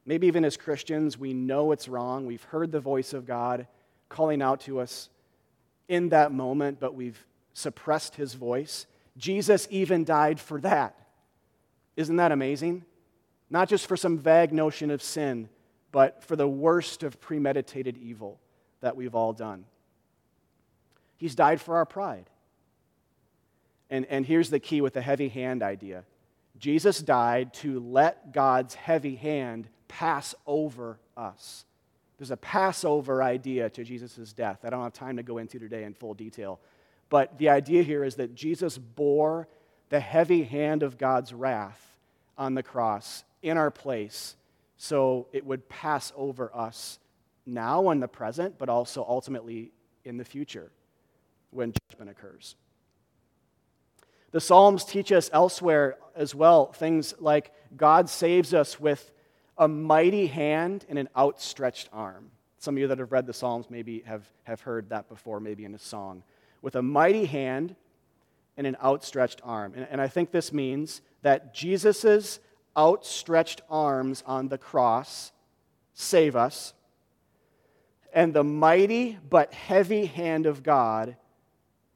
Maybe 0.05 0.27
even 0.27 0.45
as 0.45 0.57
Christians, 0.57 1.19
we 1.19 1.33
know 1.33 1.73
it's 1.73 1.89
wrong. 1.89 2.27
We've 2.27 2.45
heard 2.45 2.71
the 2.71 2.81
voice 2.81 3.15
of 3.15 3.27
God 3.27 3.67
calling 4.09 4.43
out 4.43 4.61
to 4.61 4.81
us 4.81 5.09
in 5.89 6.11
that 6.11 6.33
moment, 6.33 6.79
but 6.81 6.95
we've 6.95 7.27
suppressed 7.55 8.15
his 8.17 8.35
voice. 8.35 8.87
Jesus 9.17 9.67
even 9.71 10.05
died 10.05 10.39
for 10.39 10.61
that. 10.61 10.95
Isn't 11.97 12.17
that 12.17 12.33
amazing? 12.33 12.85
Not 13.49 13.69
just 13.69 13.87
for 13.87 13.97
some 13.97 14.19
vague 14.19 14.53
notion 14.53 14.91
of 14.91 15.03
sin, 15.03 15.49
but 15.95 16.25
for 16.25 16.35
the 16.35 16.49
worst 16.49 17.05
of 17.05 17.21
premeditated 17.21 17.97
evil 17.99 18.41
that 18.81 18.97
we've 18.97 19.15
all 19.15 19.33
done. 19.33 19.65
He's 21.19 21.37
died 21.37 21.61
for 21.61 21.77
our 21.77 21.87
pride. 21.87 22.29
And, 23.91 24.05
and 24.07 24.27
here's 24.27 24.51
the 24.51 24.59
key 24.59 24.81
with 24.81 24.95
the 24.95 25.01
heavy 25.01 25.29
hand 25.29 25.63
idea 25.63 26.03
Jesus 26.59 26.99
died 26.99 27.55
to 27.55 27.79
let 27.79 28.33
God's 28.33 28.75
heavy 28.75 29.15
hand 29.15 29.69
pass 29.87 30.35
over 30.49 30.99
us. 31.17 31.65
There's 32.19 32.33
a 32.33 32.37
Passover 32.39 33.23
idea 33.23 33.71
to 33.71 33.85
Jesus' 33.85 34.33
death. 34.33 34.65
I 34.65 34.71
don't 34.71 34.83
have 34.83 34.95
time 34.95 35.19
to 35.19 35.23
go 35.23 35.39
into 35.39 35.61
today 35.61 35.85
in 35.85 35.95
full 35.95 36.15
detail. 36.15 36.59
But 37.09 37.39
the 37.39 37.51
idea 37.51 37.85
here 37.85 38.03
is 38.03 38.17
that 38.17 38.35
Jesus 38.35 38.79
bore 38.79 39.47
the 39.91 40.01
heavy 40.01 40.43
hand 40.43 40.83
of 40.83 40.99
God's 40.99 41.33
wrath 41.33 41.97
on 42.37 42.55
the 42.55 42.65
cross 42.65 43.23
in 43.43 43.57
our 43.57 43.71
place 43.71 44.35
so 44.77 45.29
it 45.33 45.45
would 45.45 45.69
pass 45.69 46.13
over 46.17 46.55
us 46.55 46.99
now 47.47 47.91
in 47.91 48.01
the 48.01 48.09
present, 48.09 48.59
but 48.59 48.69
also 48.69 49.05
ultimately 49.09 49.73
in 50.05 50.17
the 50.17 50.25
future 50.25 50.71
when 51.51 51.73
judgment 51.91 52.11
occurs. 52.11 52.57
The 54.33 54.41
Psalms 54.41 54.85
teach 54.85 55.13
us 55.13 55.31
elsewhere 55.33 55.97
as 56.17 56.35
well 56.35 56.73
things 56.73 57.15
like 57.21 57.53
God 57.77 58.09
saves 58.09 58.53
us 58.53 58.81
with 58.81 59.13
a 59.57 59.69
mighty 59.69 60.27
hand 60.27 60.85
and 60.89 60.99
an 60.99 61.09
outstretched 61.17 61.89
arm. 61.93 62.31
Some 62.59 62.75
of 62.75 62.81
you 62.81 62.89
that 62.89 62.99
have 62.99 63.13
read 63.13 63.27
the 63.27 63.33
Psalms 63.33 63.67
maybe 63.71 64.01
have, 64.07 64.27
have 64.43 64.61
heard 64.63 64.89
that 64.89 65.09
before, 65.09 65.39
maybe 65.39 65.65
in 65.65 65.75
a 65.75 65.79
song. 65.79 66.25
With 66.63 66.75
a 66.75 66.83
mighty 66.83 67.27
hand 67.27 67.77
and 68.57 68.67
an 68.67 68.77
outstretched 68.83 69.41
arm. 69.45 69.75
And, 69.77 69.87
and 69.91 70.01
I 70.01 70.09
think 70.09 70.31
this 70.31 70.53
means 70.53 71.03
that 71.23 71.55
Jesus' 71.55 72.41
outstretched 72.77 73.61
arms 73.69 74.23
on 74.27 74.49
the 74.49 74.59
cross 74.59 75.33
save 75.93 76.37
us, 76.37 76.75
and 78.13 78.35
the 78.35 78.45
mighty 78.45 79.19
but 79.29 79.53
heavy 79.53 80.07
hand 80.07 80.47
of 80.47 80.63
God 80.63 81.17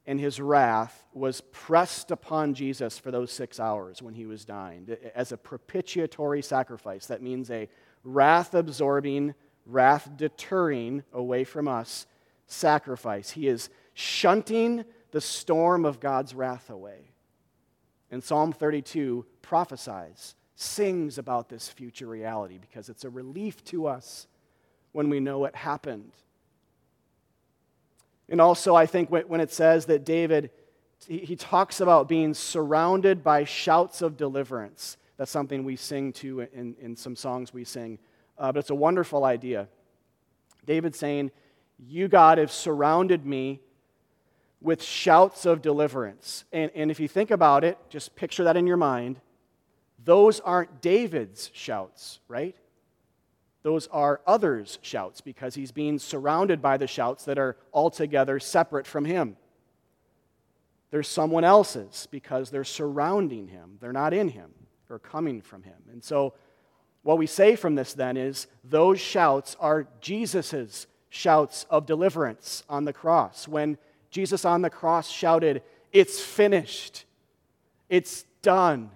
and 0.06 0.18
his 0.18 0.40
wrath 0.40 1.04
was 1.12 1.42
pressed 1.52 2.10
upon 2.10 2.54
Jesus 2.54 2.98
for 2.98 3.10
those 3.10 3.30
six 3.30 3.60
hours 3.60 4.00
when 4.00 4.14
he 4.14 4.24
was 4.24 4.46
dying 4.46 4.88
as 5.14 5.32
a 5.32 5.36
propitiatory 5.36 6.40
sacrifice. 6.40 7.06
That 7.06 7.20
means 7.20 7.50
a 7.50 7.68
wrath 8.04 8.54
absorbing, 8.54 9.34
wrath 9.66 10.16
deterring 10.16 11.02
away 11.12 11.44
from 11.44 11.68
us 11.68 12.06
sacrifice. 12.46 13.30
He 13.30 13.48
is 13.48 13.68
shunting 13.92 14.86
the 15.10 15.20
storm 15.20 15.84
of 15.84 16.00
God's 16.00 16.34
wrath 16.34 16.70
away. 16.70 17.12
And 18.10 18.24
Psalm 18.24 18.52
32 18.52 19.26
prophesies 19.42 20.34
sings 20.60 21.18
about 21.18 21.48
this 21.48 21.68
future 21.68 22.08
reality 22.08 22.58
because 22.58 22.88
it's 22.88 23.04
a 23.04 23.10
relief 23.10 23.62
to 23.62 23.86
us 23.86 24.26
when 24.90 25.08
we 25.08 25.20
know 25.20 25.44
it 25.44 25.54
happened. 25.54 26.10
And 28.28 28.40
also, 28.40 28.74
I 28.74 28.84
think 28.84 29.08
when 29.08 29.40
it 29.40 29.52
says 29.52 29.86
that 29.86 30.04
David, 30.04 30.50
he 31.06 31.36
talks 31.36 31.80
about 31.80 32.08
being 32.08 32.34
surrounded 32.34 33.22
by 33.22 33.44
shouts 33.44 34.02
of 34.02 34.16
deliverance. 34.16 34.96
That's 35.16 35.30
something 35.30 35.62
we 35.62 35.76
sing 35.76 36.12
to 36.14 36.40
in, 36.40 36.74
in 36.80 36.96
some 36.96 37.14
songs 37.14 37.54
we 37.54 37.62
sing. 37.62 38.00
Uh, 38.36 38.50
but 38.50 38.58
it's 38.58 38.70
a 38.70 38.74
wonderful 38.74 39.24
idea. 39.24 39.68
David 40.66 40.96
saying, 40.96 41.30
You, 41.78 42.08
God, 42.08 42.38
have 42.38 42.50
surrounded 42.50 43.24
me 43.24 43.60
with 44.60 44.82
shouts 44.82 45.46
of 45.46 45.62
deliverance. 45.62 46.44
And, 46.52 46.72
and 46.74 46.90
if 46.90 46.98
you 46.98 47.06
think 47.06 47.30
about 47.30 47.62
it, 47.62 47.78
just 47.88 48.16
picture 48.16 48.42
that 48.42 48.56
in 48.56 48.66
your 48.66 48.76
mind 48.76 49.20
those 50.08 50.40
aren't 50.40 50.80
David's 50.80 51.50
shouts, 51.52 52.20
right? 52.28 52.56
Those 53.62 53.88
are 53.88 54.22
others' 54.26 54.78
shouts 54.80 55.20
because 55.20 55.54
he's 55.54 55.70
being 55.70 55.98
surrounded 55.98 56.62
by 56.62 56.78
the 56.78 56.86
shouts 56.86 57.26
that 57.26 57.38
are 57.38 57.58
altogether 57.74 58.40
separate 58.40 58.86
from 58.86 59.04
him. 59.04 59.36
They're 60.90 61.02
someone 61.02 61.44
else's 61.44 62.08
because 62.10 62.48
they're 62.48 62.64
surrounding 62.64 63.48
him. 63.48 63.76
They're 63.82 63.92
not 63.92 64.14
in 64.14 64.28
him 64.28 64.50
or 64.88 64.98
coming 64.98 65.42
from 65.42 65.64
him. 65.64 65.76
And 65.92 66.02
so, 66.02 66.32
what 67.02 67.18
we 67.18 67.26
say 67.26 67.54
from 67.54 67.74
this 67.74 67.92
then 67.92 68.16
is 68.16 68.46
those 68.64 68.98
shouts 68.98 69.58
are 69.60 69.88
Jesus's 70.00 70.86
shouts 71.10 71.66
of 71.68 71.84
deliverance 71.84 72.64
on 72.66 72.86
the 72.86 72.94
cross. 72.94 73.46
When 73.46 73.76
Jesus 74.10 74.46
on 74.46 74.62
the 74.62 74.70
cross 74.70 75.10
shouted, 75.10 75.60
It's 75.92 76.18
finished, 76.18 77.04
it's 77.90 78.24
done, 78.40 78.92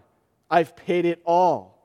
I've 0.53 0.77
paid 0.77 1.07
it 1.07 1.23
all. 1.25 1.83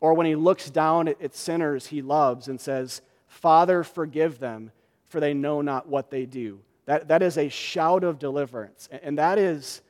Or 0.00 0.12
when 0.12 0.26
he 0.26 0.36
looks 0.36 0.68
down 0.68 1.08
at, 1.08 1.34
sinners 1.34 1.86
he 1.86 2.02
loves 2.02 2.46
and 2.46 2.60
says, 2.60 3.00
Father, 3.26 3.82
forgive 3.82 4.38
them, 4.38 4.70
for 5.08 5.18
they 5.18 5.32
know 5.32 5.62
not 5.62 5.88
what 5.88 6.10
they 6.10 6.26
do. 6.26 6.60
That, 6.84 7.08
that 7.08 7.22
is 7.22 7.38
a 7.38 7.48
shout 7.48 8.04
of 8.04 8.18
deliverance. 8.18 8.88
And 9.02 9.16
that 9.18 9.38
is, 9.38 9.80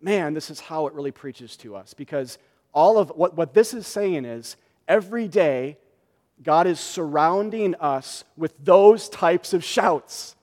man, 0.00 0.34
this 0.34 0.50
is 0.50 0.60
how 0.60 0.86
it 0.86 0.94
really 0.94 1.10
preaches 1.10 1.56
to 1.58 1.74
us. 1.74 1.94
Because 1.94 2.38
all 2.72 2.96
of 2.96 3.10
what, 3.10 3.36
what 3.36 3.54
this 3.54 3.74
is 3.74 3.88
saying 3.88 4.24
is 4.24 4.56
every 4.86 5.26
day, 5.26 5.76
God 6.44 6.68
is 6.68 6.78
surrounding 6.78 7.74
us 7.74 8.22
with 8.36 8.54
those 8.64 9.08
types 9.08 9.52
of 9.52 9.64
shouts. 9.64 10.36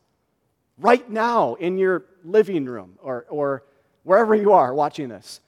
Right 0.78 1.10
now, 1.10 1.54
in 1.54 1.78
your 1.78 2.04
living 2.25 2.65
room 2.65 2.99
or, 3.01 3.25
or 3.30 3.63
wherever 4.04 4.36
you 4.36 4.51
are 4.51 4.73
watching 4.73 5.08
this, 5.08 5.39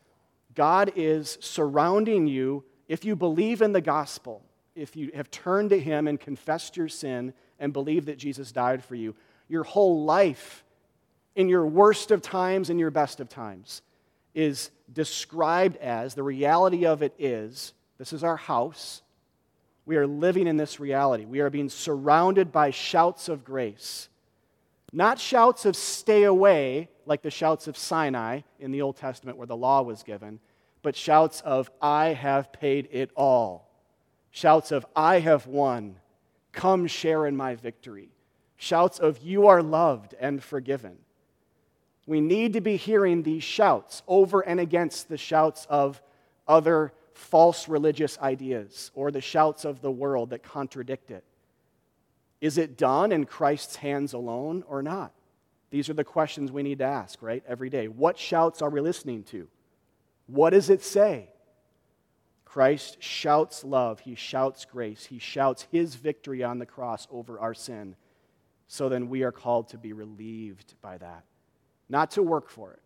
God 0.58 0.94
is 0.96 1.38
surrounding 1.40 2.26
you 2.26 2.64
if 2.88 3.06
you 3.06 3.16
believe 3.16 3.62
in 3.62 3.74
the 3.74 3.82
gospel, 3.82 4.44
if 4.76 4.96
you 4.96 5.12
have 5.14 5.30
turned 5.30 5.70
to 5.70 5.80
Him 5.80 6.08
and 6.08 6.20
confessed 6.20 6.76
your 6.76 6.90
sin 6.90 7.34
and 7.60 7.72
believe 7.72 8.06
that 8.06 8.18
Jesus 8.18 8.52
died 8.52 8.84
for 8.84 8.96
you. 8.96 9.16
Your 9.48 9.64
whole 9.64 10.04
life, 10.04 10.64
in 11.36 11.48
your 11.48 11.68
worst 11.68 12.10
of 12.10 12.24
times 12.24 12.72
and 12.72 12.80
your 12.80 12.90
best 12.90 13.20
of 13.20 13.30
times, 13.30 13.84
is 14.34 14.72
described 14.92 15.78
as 15.78 16.16
the 16.16 16.24
reality 16.24 16.88
of 16.88 17.04
it 17.04 17.14
is 17.20 17.74
this 18.00 18.12
is 18.12 18.24
our 18.24 18.38
house. 18.38 19.04
We 19.86 19.96
are 19.96 20.08
living 20.08 20.48
in 20.48 20.58
this 20.58 20.80
reality. 20.80 21.26
We 21.26 21.40
are 21.40 21.52
being 21.52 21.70
surrounded 21.70 22.52
by 22.52 22.72
shouts 22.72 23.30
of 23.30 23.44
grace. 23.44 24.10
Not 24.92 25.20
shouts 25.20 25.66
of 25.66 25.76
stay 25.76 26.24
away, 26.24 26.90
like 27.06 27.22
the 27.22 27.32
shouts 27.32 27.68
of 27.68 27.78
Sinai 27.78 28.42
in 28.60 28.72
the 28.72 28.82
Old 28.82 28.98
Testament 28.98 29.38
where 29.38 29.48
the 29.48 29.56
law 29.56 29.82
was 29.82 30.04
given, 30.04 30.40
but 30.88 30.96
shouts 30.96 31.42
of, 31.42 31.70
I 31.82 32.14
have 32.14 32.54
paid 32.54 32.88
it 32.94 33.12
all. 33.14 33.70
Shouts 34.32 34.72
of, 34.72 34.86
I 34.96 35.20
have 35.20 35.46
won. 35.46 35.98
Come 36.54 36.88
share 36.88 37.26
in 37.26 37.36
my 37.36 37.56
victory. 37.56 38.08
Shouts 38.56 38.98
of, 38.98 39.22
You 39.22 39.48
are 39.48 39.62
loved 39.62 40.16
and 40.18 40.42
forgiven. 40.42 40.98
We 42.06 42.22
need 42.22 42.54
to 42.54 42.62
be 42.62 42.78
hearing 42.78 43.24
these 43.24 43.44
shouts 43.44 44.02
over 44.08 44.40
and 44.40 44.62
against 44.62 45.10
the 45.10 45.18
shouts 45.18 45.68
of 45.70 46.02
other 46.48 46.94
false 47.12 47.68
religious 47.68 48.18
ideas 48.20 48.90
or 48.96 49.12
the 49.12 49.20
shouts 49.20 49.66
of 49.66 49.82
the 49.82 49.92
world 49.92 50.30
that 50.30 50.42
contradict 50.42 51.12
it. 51.12 51.26
Is 52.40 52.58
it 52.58 52.78
done 52.78 53.12
in 53.12 53.26
Christ's 53.26 53.76
hands 53.76 54.14
alone 54.14 54.64
or 54.70 54.82
not? 54.82 55.12
These 55.70 55.90
are 55.90 55.96
the 55.96 56.06
questions 56.06 56.50
we 56.50 56.64
need 56.64 56.78
to 56.78 56.86
ask, 56.86 57.22
right, 57.22 57.44
every 57.46 57.70
day. 57.70 57.90
What 57.90 58.18
shouts 58.18 58.62
are 58.62 58.70
we 58.70 58.80
listening 58.80 59.24
to? 59.24 59.50
What 60.28 60.52
does 60.52 60.70
it 60.70 60.84
say? 60.84 61.30
Christ 62.46 62.98
shouts 63.02 63.64
love, 63.64 64.00
he 64.00 64.16
shouts 64.16 64.66
grace, 64.66 65.06
he 65.06 65.20
shouts 65.20 65.68
his 65.72 65.96
victory 65.96 66.44
on 66.44 66.60
the 66.60 66.66
cross 66.66 67.08
over 67.12 67.40
our 67.40 67.54
sin. 67.54 67.96
So 68.68 68.90
then 68.90 69.10
we 69.10 69.24
are 69.24 69.32
called 69.32 69.70
to 69.70 69.78
be 69.78 69.94
relieved 69.94 70.74
by 70.82 70.98
that. 70.98 71.24
Not 71.90 72.12
to 72.12 72.24
work 72.24 72.50
for 72.50 72.74
it, 72.74 72.82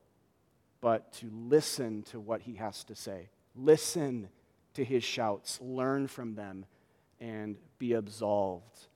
but 0.81 1.11
to 1.13 1.29
listen 1.31 2.03
to 2.03 2.19
what 2.19 2.41
he 2.41 2.55
has 2.55 2.83
to 2.85 2.95
say. 2.95 3.29
Listen 3.55 4.29
to 4.73 4.83
his 4.83 5.03
shouts, 5.03 5.59
learn 5.61 6.07
from 6.07 6.35
them, 6.35 6.65
and 7.19 7.57
be 7.79 7.93
absolved, 7.93 8.87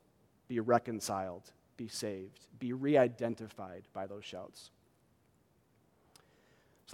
be 0.47 0.60
reconciled, 0.60 1.51
be 1.77 1.88
saved, 1.88 2.47
be 2.60 2.73
re 2.73 2.97
identified 2.97 3.84
by 3.93 4.08
those 4.08 4.25
shouts. 4.25 4.71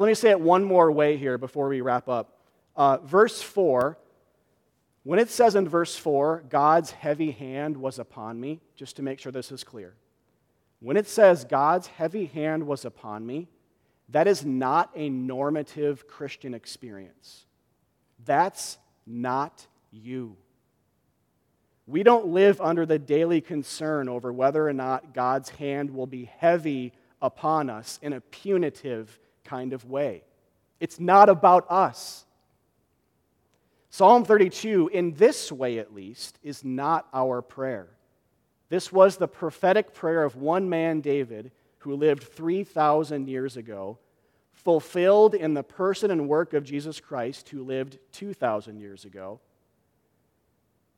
Let 0.02 0.08
me 0.08 0.16
say 0.16 0.32
it 0.32 0.42
one 0.42 0.64
more 0.64 0.92
way 0.92 1.16
here 1.16 1.38
before 1.38 1.70
we 1.70 1.82
wrap 1.82 2.10
up. 2.10 2.40
Uh, 2.76 2.98
verse 3.04 3.40
4, 3.40 4.00
when 5.04 5.20
it 5.20 5.30
says 5.30 5.54
in 5.54 5.70
verse 5.70 5.96
4, 5.96 6.46
God's 6.50 6.90
heavy 6.90 7.30
hand 7.30 7.78
was 7.78 8.00
upon 8.00 8.40
me, 8.40 8.62
just 8.76 8.96
to 8.96 9.04
make 9.04 9.20
sure 9.20 9.32
this 9.32 9.52
is 9.52 9.64
clear. 9.64 9.94
When 10.80 10.98
it 10.98 11.08
says 11.08 11.46
God's 11.46 11.86
heavy 11.86 12.26
hand 12.26 12.66
was 12.66 12.84
upon 12.84 13.28
me, 13.28 13.48
that 14.10 14.26
is 14.26 14.44
not 14.44 14.90
a 14.96 15.08
normative 15.08 16.08
Christian 16.08 16.56
experience. 16.56 17.46
That's 18.26 18.80
not 19.06 19.68
you. 19.92 20.36
We 21.86 22.02
don't 22.02 22.30
live 22.30 22.60
under 22.60 22.88
the 22.88 22.98
daily 22.98 23.40
concern 23.40 24.10
over 24.10 24.34
whether 24.34 24.68
or 24.68 24.74
not 24.74 25.14
God's 25.14 25.50
hand 25.50 25.92
will 25.92 26.08
be 26.08 26.26
heavy 26.40 26.92
upon 27.22 27.70
us 27.70 28.00
in 28.02 28.14
a 28.14 28.22
punitive 28.22 29.20
kind 29.52 29.74
of 29.74 29.84
way. 29.84 30.24
It's 30.80 30.98
not 30.98 31.28
about 31.28 31.70
us. 31.70 32.26
Psalm 33.90 34.24
32, 34.24 34.90
in 34.94 35.14
this 35.16 35.52
way 35.52 35.78
at 35.78 35.94
least, 35.94 36.40
is 36.42 36.64
not 36.64 37.06
our 37.14 37.42
prayer. 37.42 37.90
This 38.70 38.94
was 38.94 39.18
the 39.18 39.28
prophetic 39.28 39.94
prayer 39.94 40.24
of 40.24 40.38
one 40.38 40.70
man, 40.70 41.02
David, 41.02 41.52
who 41.80 41.96
lived 41.96 42.24
3,000 42.24 43.28
years 43.28 43.58
ago, 43.58 43.98
fulfilled 44.54 45.36
in 45.36 45.54
the 45.54 45.64
person 45.64 46.12
and 46.12 46.30
work 46.30 46.54
of 46.54 46.64
Jesus 46.64 47.02
Christ, 47.02 47.50
who 47.50 47.62
lived 47.66 48.00
2,000 48.14 48.80
years 48.80 49.04
ago. 49.04 49.42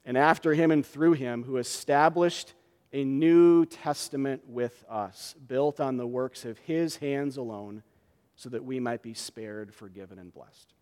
And 0.06 0.16
after 0.16 0.54
him 0.54 0.70
and 0.70 0.86
through 0.86 1.14
him, 1.14 1.44
who 1.44 1.58
established 1.58 2.54
a 2.92 3.04
new 3.04 3.66
testament 3.66 4.44
with 4.48 4.86
us, 4.88 5.34
built 5.48 5.80
on 5.80 5.98
the 5.98 6.06
works 6.06 6.46
of 6.46 6.60
his 6.60 6.98
hands 6.98 7.38
alone, 7.38 7.82
so 8.44 8.50
that 8.50 8.66
we 8.66 8.78
might 8.78 9.02
be 9.02 9.14
spared, 9.14 9.74
forgiven, 9.74 10.20
and 10.20 10.34
blessed. 10.34 10.74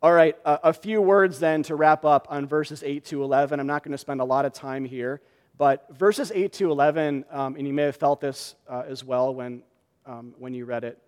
All 0.00 0.12
right, 0.12 0.36
a, 0.44 0.60
a 0.68 0.72
few 0.72 1.02
words 1.02 1.40
then 1.40 1.64
to 1.64 1.74
wrap 1.74 2.04
up 2.04 2.28
on 2.30 2.46
verses 2.46 2.84
8 2.86 3.04
to 3.06 3.24
11. 3.24 3.58
I'm 3.58 3.66
not 3.66 3.82
going 3.82 3.90
to 3.90 3.98
spend 3.98 4.20
a 4.20 4.24
lot 4.24 4.44
of 4.44 4.52
time 4.52 4.84
here, 4.84 5.20
but 5.56 5.88
verses 5.98 6.30
8 6.32 6.52
to 6.52 6.70
11, 6.70 7.24
um, 7.32 7.56
and 7.56 7.66
you 7.66 7.74
may 7.74 7.82
have 7.82 7.96
felt 7.96 8.20
this 8.20 8.54
uh, 8.68 8.84
as 8.86 9.02
well 9.02 9.34
when, 9.34 9.64
um, 10.06 10.32
when 10.38 10.54
you 10.54 10.64
read 10.64 10.84
it, 10.84 11.02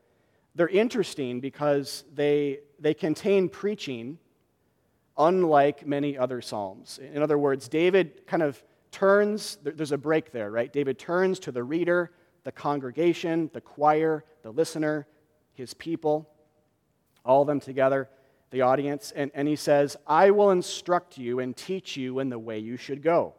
they're 0.57 0.67
interesting 0.67 1.39
because 1.39 2.03
they, 2.13 2.59
they 2.81 2.93
contain 2.93 3.49
preaching 3.49 4.19
unlike 5.17 5.87
many 5.87 6.19
other 6.19 6.41
Psalms. 6.41 6.99
In 6.99 7.23
other 7.23 7.39
words, 7.39 7.69
David 7.69 8.27
kind 8.27 8.43
of 8.43 8.61
turns, 8.91 9.59
there's 9.63 9.93
a 9.93 9.99
break 9.99 10.33
there, 10.33 10.51
right? 10.51 10.73
David 10.73 10.99
turns 10.99 11.39
to 11.41 11.53
the 11.53 11.63
reader, 11.63 12.11
the 12.45 12.53
congregation, 12.53 13.51
the 13.53 13.61
choir, 13.61 14.25
the 14.43 14.51
listener, 14.51 15.07
his 15.53 15.75
people, 15.75 16.29
all 17.25 17.43
of 17.43 17.47
them 17.47 17.61
together 17.61 18.09
the 18.51 18.63
audience, 18.63 19.13
and, 19.15 19.31
and 19.35 19.47
he 19.47 19.57
says, 19.57 19.97
I 20.07 20.31
will 20.33 20.51
instruct 20.51 21.17
you 21.17 21.39
and 21.39 21.57
teach 21.57 21.97
you 21.97 22.19
in 22.19 22.31
the 22.31 22.39
way 22.39 22.59
you 22.59 22.77
should 22.77 23.03
go. 23.03 23.35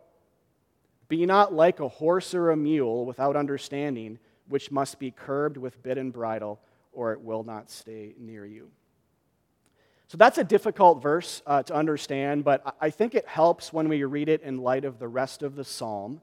Be 1.10 1.26
not 1.26 1.54
like 1.54 1.82
a 1.82 1.88
horse 1.90 2.34
or 2.34 2.52
a 2.52 2.58
mule 2.58 3.06
without 3.06 3.36
understanding, 3.36 4.20
which 4.48 4.72
must 4.72 5.00
be 5.00 5.12
curbed 5.12 5.58
with 5.58 5.84
bit 5.84 5.98
and 5.98 6.14
bridle, 6.14 6.62
or 6.94 7.12
it 7.12 7.22
will 7.22 7.44
not 7.44 7.70
stay 7.70 8.14
near 8.18 8.46
you. 8.46 8.70
So 10.08 10.18
that's 10.18 10.38
a 10.38 10.44
difficult 10.44 11.02
verse 11.02 11.42
uh, 11.46 11.64
to 11.64 11.74
understand, 11.74 12.44
but 12.44 12.76
I 12.80 12.90
think 12.90 13.16
it 13.16 13.28
helps 13.28 13.72
when 13.72 13.90
we 13.90 14.04
read 14.04 14.30
it 14.30 14.42
in 14.42 14.58
light 14.58 14.86
of 14.86 15.00
the 15.00 15.08
rest 15.08 15.44
of 15.44 15.56
the 15.56 15.64
psalm. 15.64 16.22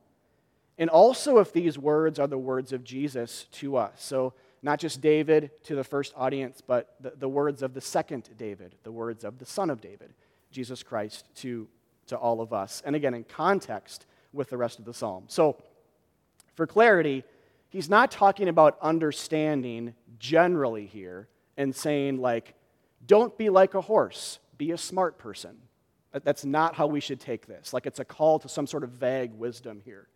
And 0.78 0.88
also 0.88 1.38
if 1.38 1.52
these 1.52 1.78
words 1.78 2.18
are 2.18 2.28
the 2.28 2.38
words 2.38 2.72
of 2.72 2.84
Jesus 2.84 3.46
to 3.52 3.76
us. 3.76 4.02
So 4.02 4.32
not 4.62 4.78
just 4.78 5.00
David 5.00 5.50
to 5.64 5.74
the 5.74 5.84
first 5.84 6.12
audience, 6.16 6.60
but 6.64 6.94
the, 7.00 7.12
the 7.16 7.28
words 7.28 7.62
of 7.62 7.74
the 7.74 7.80
second 7.80 8.28
David, 8.36 8.74
the 8.82 8.92
words 8.92 9.24
of 9.24 9.38
the 9.38 9.46
son 9.46 9.70
of 9.70 9.80
David, 9.80 10.14
Jesus 10.50 10.82
Christ, 10.82 11.24
to, 11.36 11.68
to 12.06 12.16
all 12.16 12.40
of 12.40 12.52
us. 12.52 12.82
And 12.84 12.96
again, 12.96 13.14
in 13.14 13.24
context 13.24 14.06
with 14.32 14.50
the 14.50 14.56
rest 14.56 14.78
of 14.78 14.84
the 14.84 14.94
psalm. 14.94 15.24
So, 15.28 15.56
for 16.54 16.66
clarity, 16.66 17.24
he's 17.70 17.88
not 17.88 18.10
talking 18.10 18.48
about 18.48 18.78
understanding 18.82 19.94
generally 20.18 20.86
here 20.86 21.28
and 21.56 21.74
saying, 21.74 22.18
like, 22.20 22.54
don't 23.06 23.36
be 23.38 23.48
like 23.48 23.74
a 23.74 23.80
horse, 23.80 24.38
be 24.56 24.72
a 24.72 24.78
smart 24.78 25.18
person. 25.18 25.56
That's 26.24 26.44
not 26.44 26.74
how 26.74 26.86
we 26.86 27.00
should 27.00 27.20
take 27.20 27.46
this. 27.46 27.72
Like, 27.72 27.86
it's 27.86 28.00
a 28.00 28.04
call 28.04 28.38
to 28.40 28.48
some 28.48 28.66
sort 28.66 28.82
of 28.82 28.90
vague 28.90 29.32
wisdom 29.34 29.80
here. 29.84 30.08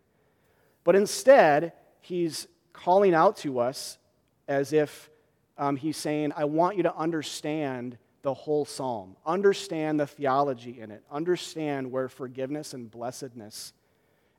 But 0.83 0.95
instead, 0.95 1.73
he's 2.01 2.47
calling 2.73 3.13
out 3.13 3.37
to 3.37 3.59
us 3.59 3.97
as 4.47 4.73
if 4.73 5.09
um, 5.57 5.75
he's 5.75 5.97
saying, 5.97 6.33
I 6.35 6.45
want 6.45 6.77
you 6.77 6.83
to 6.83 6.95
understand 6.95 7.97
the 8.23 8.33
whole 8.33 8.65
psalm, 8.65 9.15
understand 9.25 9.99
the 9.99 10.07
theology 10.07 10.79
in 10.79 10.91
it, 10.91 11.03
understand 11.11 11.91
where 11.91 12.07
forgiveness 12.07 12.73
and 12.73 12.89
blessedness 12.89 13.73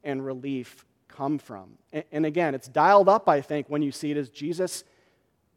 and 0.02 0.24
relief 0.24 0.84
come 1.08 1.38
from. 1.38 1.78
And, 1.92 2.04
and 2.10 2.26
again, 2.26 2.54
it's 2.54 2.68
dialed 2.68 3.08
up, 3.08 3.28
I 3.28 3.40
think, 3.40 3.68
when 3.68 3.82
you 3.82 3.92
see 3.92 4.10
it 4.10 4.16
as 4.16 4.30
Jesus 4.30 4.84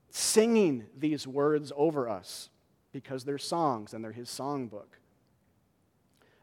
singing 0.09 0.85
these 0.97 1.27
words 1.27 1.71
over 1.75 2.09
us 2.09 2.49
because 2.91 3.23
they're 3.23 3.37
songs 3.37 3.93
and 3.93 4.03
they're 4.03 4.11
his 4.11 4.29
songbook. 4.29 4.99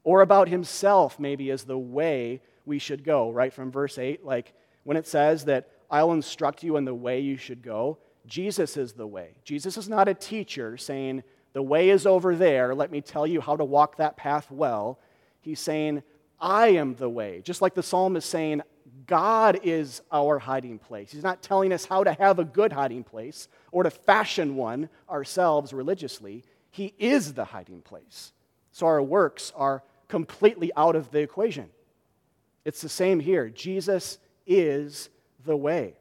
Or 0.03 0.21
about 0.21 0.49
himself, 0.49 1.19
maybe, 1.19 1.51
as 1.51 1.65
the 1.65 1.79
way 1.79 2.43
we 2.67 2.79
should 2.79 3.05
go, 3.05 3.31
right? 3.31 3.53
From 3.53 3.71
verse 3.71 3.99
8, 3.99 4.25
like 4.25 4.53
when 4.85 4.97
it 4.97 5.07
says 5.07 5.45
that 5.47 5.69
I'll 5.91 6.13
instruct 6.13 6.63
you 6.63 6.77
in 6.77 6.85
the 6.85 6.95
way 6.95 7.21
you 7.21 7.37
should 7.37 7.63
go. 7.63 7.99
Jesus 8.27 8.77
is 8.77 8.93
the 8.93 9.07
way. 9.07 9.35
Jesus 9.45 9.77
is 9.77 9.89
not 9.89 10.09
a 10.09 10.15
teacher 10.15 10.77
saying, 10.77 11.23
The 11.53 11.63
way 11.63 11.91
is 11.91 12.07
over 12.07 12.35
there. 12.35 12.75
Let 12.75 12.91
me 12.91 13.01
tell 13.01 13.27
you 13.27 13.41
how 13.41 13.57
to 13.57 13.65
walk 13.65 13.97
that 13.99 14.17
path 14.17 14.51
well. 14.51 14.99
He's 15.41 15.61
saying, 15.61 16.03
I 16.41 16.69
am 16.69 16.95
the 16.95 17.09
way. 17.09 17.43
Just 17.43 17.63
like 17.63 17.75
the 17.75 17.83
psalm 17.83 18.17
is 18.17 18.25
saying, 18.25 18.63
God 19.07 19.61
is 19.63 20.03
our 20.11 20.39
hiding 20.39 20.79
place. 20.79 21.13
He's 21.13 21.23
not 21.23 21.43
telling 21.43 21.73
us 21.73 21.85
how 21.85 22.05
to 22.05 22.13
have 22.15 22.39
a 22.39 22.45
good 22.45 22.73
hiding 22.73 23.05
place 23.05 23.49
or 23.71 23.83
to 23.83 23.91
fashion 23.91 24.57
one 24.57 24.89
ourselves 25.09 25.73
religiously. 25.73 26.45
He 26.71 26.95
is 26.99 27.35
the 27.35 27.45
hiding 27.45 27.83
place. 27.83 28.33
So 28.73 28.87
our 28.87 29.03
works 29.03 29.53
are 29.55 29.83
completely 30.09 30.73
out 30.77 30.97
of 30.97 31.11
the 31.11 31.21
equation. 31.21 31.71
It's 32.65 32.81
the 32.81 32.89
same 32.89 33.21
here. 33.21 33.49
Jesus 33.49 34.19
is 34.47 35.11
the 35.45 35.57
way. 35.57 35.95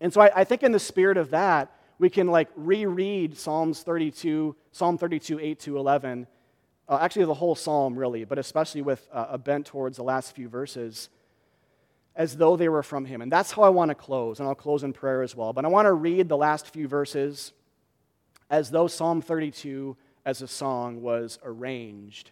And 0.00 0.12
so 0.12 0.20
I, 0.20 0.40
I 0.40 0.44
think 0.44 0.62
in 0.62 0.72
the 0.72 0.78
spirit 0.78 1.16
of 1.16 1.30
that, 1.30 1.72
we 1.98 2.10
can 2.10 2.28
like 2.28 2.48
reread 2.54 3.36
Psalms 3.36 3.82
32, 3.82 4.54
Psalm 4.70 4.98
32, 4.98 5.40
8 5.40 5.60
to 5.60 5.78
11. 5.78 6.26
Uh, 6.88 6.98
actually, 7.00 7.24
the 7.24 7.34
whole 7.34 7.54
psalm, 7.54 7.98
really, 7.98 8.24
but 8.24 8.38
especially 8.38 8.82
with 8.82 9.06
uh, 9.12 9.26
a 9.30 9.38
bent 9.38 9.66
towards 9.66 9.96
the 9.96 10.02
last 10.02 10.34
few 10.34 10.48
verses, 10.48 11.08
as 12.14 12.36
though 12.36 12.56
they 12.56 12.68
were 12.68 12.82
from 12.82 13.04
him. 13.04 13.20
And 13.20 13.30
that's 13.30 13.52
how 13.52 13.62
I 13.62 13.68
want 13.68 13.90
to 13.90 13.94
close, 13.94 14.38
and 14.38 14.48
I'll 14.48 14.54
close 14.54 14.84
in 14.84 14.92
prayer 14.92 15.22
as 15.22 15.34
well. 15.36 15.52
But 15.52 15.64
I 15.64 15.68
want 15.68 15.86
to 15.86 15.92
read 15.92 16.28
the 16.28 16.36
last 16.36 16.68
few 16.68 16.88
verses 16.88 17.52
as 18.48 18.70
though 18.70 18.86
Psalm 18.86 19.20
32 19.20 19.96
as 20.24 20.40
a 20.40 20.48
song 20.48 21.02
was 21.02 21.38
arranged 21.44 22.30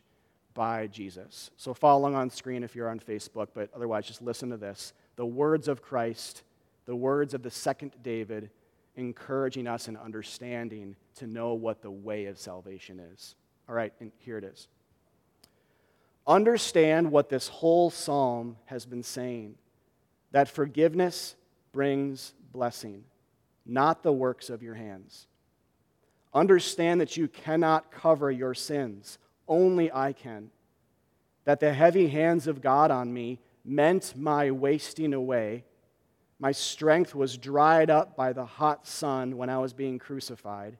by 0.56 0.88
Jesus. 0.88 1.52
So 1.56 1.72
follow 1.72 2.00
along 2.00 2.16
on 2.16 2.30
screen 2.30 2.64
if 2.64 2.74
you're 2.74 2.88
on 2.88 2.98
Facebook, 2.98 3.48
but 3.54 3.70
otherwise 3.72 4.06
just 4.06 4.22
listen 4.22 4.50
to 4.50 4.56
this 4.56 4.92
the 5.14 5.24
words 5.24 5.68
of 5.68 5.82
Christ, 5.82 6.42
the 6.86 6.96
words 6.96 7.32
of 7.34 7.42
the 7.44 7.50
second 7.50 7.92
David, 8.02 8.50
encouraging 8.96 9.68
us 9.68 9.86
and 9.86 9.96
understanding 9.96 10.96
to 11.16 11.28
know 11.28 11.54
what 11.54 11.82
the 11.82 11.90
way 11.90 12.26
of 12.26 12.38
salvation 12.38 12.98
is. 12.98 13.36
All 13.68 13.74
right, 13.74 13.92
and 14.00 14.10
here 14.18 14.38
it 14.38 14.44
is. 14.44 14.66
Understand 16.26 17.12
what 17.12 17.28
this 17.28 17.46
whole 17.46 17.90
psalm 17.90 18.56
has 18.64 18.84
been 18.84 19.04
saying 19.04 19.54
that 20.32 20.48
forgiveness, 20.48 21.36
brings 21.72 22.32
blessing, 22.52 23.04
not 23.66 24.02
the 24.02 24.12
works 24.12 24.48
of 24.48 24.62
your 24.62 24.74
hands. 24.74 25.26
Understand 26.32 27.00
that 27.00 27.16
you 27.16 27.28
cannot 27.28 27.90
cover 27.90 28.30
your 28.30 28.54
sins, 28.54 29.18
only 29.48 29.92
I 29.92 30.12
can. 30.12 30.50
That 31.44 31.60
the 31.60 31.72
heavy 31.72 32.08
hands 32.08 32.46
of 32.46 32.60
God 32.60 32.90
on 32.90 33.12
me 33.12 33.38
meant 33.64 34.14
my 34.16 34.50
wasting 34.50 35.14
away. 35.14 35.64
My 36.38 36.52
strength 36.52 37.14
was 37.14 37.38
dried 37.38 37.90
up 37.90 38.16
by 38.16 38.32
the 38.32 38.44
hot 38.44 38.86
sun 38.86 39.36
when 39.36 39.48
I 39.48 39.58
was 39.58 39.72
being 39.72 39.98
crucified. 39.98 40.76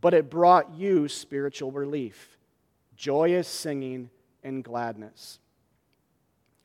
But 0.00 0.14
it 0.14 0.30
brought 0.30 0.74
you 0.74 1.08
spiritual 1.08 1.70
relief, 1.70 2.36
joyous 2.96 3.48
singing, 3.48 4.10
and 4.42 4.64
gladness. 4.64 5.38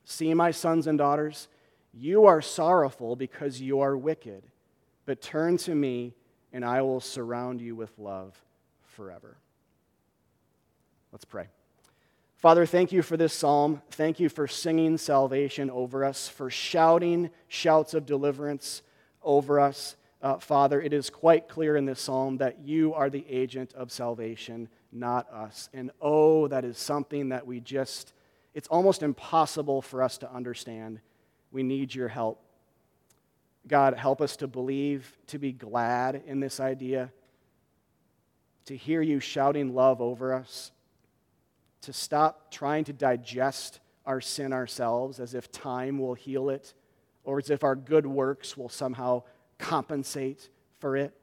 See, 0.05 0.33
my 0.33 0.51
sons 0.51 0.87
and 0.87 0.97
daughters, 0.97 1.47
you 1.93 2.25
are 2.25 2.41
sorrowful 2.41 3.15
because 3.15 3.61
you 3.61 3.81
are 3.81 3.95
wicked, 3.95 4.43
but 5.05 5.21
turn 5.21 5.57
to 5.57 5.75
me, 5.75 6.13
and 6.53 6.63
I 6.65 6.81
will 6.81 6.99
surround 6.99 7.61
you 7.61 7.75
with 7.75 7.91
love 7.97 8.39
forever. 8.83 9.37
Let's 11.11 11.25
pray. 11.25 11.47
Father, 12.37 12.65
thank 12.65 12.91
you 12.91 13.01
for 13.01 13.17
this 13.17 13.33
psalm. 13.33 13.81
Thank 13.91 14.19
you 14.19 14.29
for 14.29 14.47
singing 14.47 14.97
salvation 14.97 15.71
over 15.71 16.05
us, 16.05 16.27
for 16.27 16.49
shouting 16.49 17.31
shouts 17.47 17.93
of 17.93 18.05
deliverance 18.05 18.83
over 19.23 19.59
us. 19.59 19.95
Uh, 20.21 20.37
Father, 20.37 20.81
it 20.81 20.93
is 20.93 21.09
quite 21.09 21.47
clear 21.47 21.75
in 21.75 21.85
this 21.85 21.99
psalm 21.99 22.37
that 22.37 22.59
you 22.59 22.93
are 22.93 23.09
the 23.09 23.25
agent 23.29 23.73
of 23.73 23.91
salvation, 23.91 24.69
not 24.91 25.31
us. 25.31 25.69
And 25.73 25.91
oh, 26.01 26.47
that 26.47 26.63
is 26.63 26.77
something 26.77 27.29
that 27.29 27.45
we 27.45 27.59
just, 27.59 28.13
it's 28.53 28.67
almost 28.67 29.01
impossible 29.01 29.81
for 29.81 30.03
us 30.03 30.17
to 30.19 30.31
understand. 30.31 30.99
We 31.51 31.63
need 31.63 31.93
your 31.93 32.07
help. 32.07 32.43
God, 33.67 33.95
help 33.95 34.21
us 34.21 34.37
to 34.37 34.47
believe, 34.47 35.17
to 35.27 35.39
be 35.39 35.51
glad 35.51 36.21
in 36.25 36.39
this 36.39 36.59
idea, 36.59 37.11
to 38.65 38.75
hear 38.75 39.01
you 39.01 39.19
shouting 39.19 39.73
love 39.73 40.01
over 40.01 40.33
us, 40.33 40.71
to 41.87 41.93
stop 41.93 42.51
trying 42.51 42.83
to 42.83 42.91
digest 42.91 43.79
our 44.05 44.19
sin 44.19 44.51
ourselves 44.51 45.21
as 45.21 45.33
if 45.33 45.49
time 45.53 45.97
will 45.97 46.15
heal 46.15 46.49
it 46.49 46.73
or 47.23 47.37
as 47.39 47.49
if 47.49 47.63
our 47.63 47.77
good 47.77 48.05
works 48.05 48.57
will 48.57 48.67
somehow 48.67 49.23
compensate 49.57 50.49
for 50.79 50.97
it. 50.97 51.13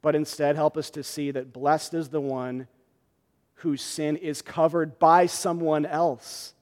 But 0.00 0.14
instead, 0.14 0.54
help 0.54 0.76
us 0.76 0.90
to 0.90 1.02
see 1.02 1.32
that 1.32 1.52
blessed 1.52 1.92
is 1.94 2.08
the 2.08 2.20
one 2.20 2.68
whose 3.54 3.82
sin 3.82 4.16
is 4.16 4.42
covered 4.42 5.00
by 5.00 5.26
someone 5.26 5.86
else 5.86 6.54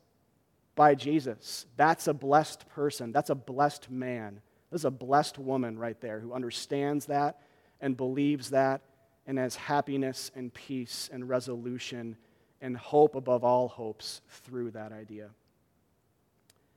by 0.74 0.94
Jesus. 0.94 1.66
That's 1.76 2.08
a 2.08 2.14
blessed 2.14 2.66
person. 2.70 3.12
That's 3.12 3.28
a 3.28 3.34
blessed 3.34 3.90
man. 3.90 4.40
This 4.70 4.80
is 4.80 4.86
a 4.86 4.90
blessed 4.90 5.38
woman 5.38 5.78
right 5.78 6.00
there 6.00 6.18
who 6.18 6.32
understands 6.32 7.04
that 7.06 7.42
and 7.82 7.94
believes 7.94 8.48
that 8.50 8.80
and 9.26 9.36
has 9.36 9.54
happiness 9.54 10.30
and 10.34 10.52
peace 10.54 11.10
and 11.12 11.28
resolution 11.28 12.16
and 12.64 12.74
hope 12.74 13.14
above 13.14 13.44
all 13.44 13.68
hopes 13.68 14.22
through 14.28 14.70
that 14.70 14.90
idea. 14.90 15.28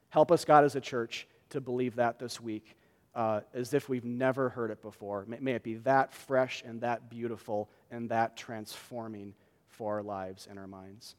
Help 0.10 0.34
us, 0.34 0.43
God, 0.43 0.65
as 0.65 0.76
a 0.76 0.82
church, 0.82 1.28
to 1.50 1.62
believe 1.62 1.95
that 1.95 2.19
this 2.19 2.41
week 2.41 2.76
uh, 3.15 3.39
as 3.54 3.73
if 3.73 3.88
we've 3.88 4.04
never 4.04 4.50
heard 4.50 4.69
it 4.69 4.82
before. 4.82 5.23
May, 5.28 5.39
may 5.39 5.52
it 5.54 5.63
be 5.63 5.76
that 5.76 6.13
fresh 6.13 6.62
and 6.65 6.82
that 6.82 7.10
beautiful 7.10 7.69
and 7.89 8.10
that 8.10 8.36
transforming 8.36 9.34
for 9.69 9.95
our 9.95 10.04
lives 10.04 10.45
and 10.50 10.60
our 10.60 10.67
minds. 10.67 11.15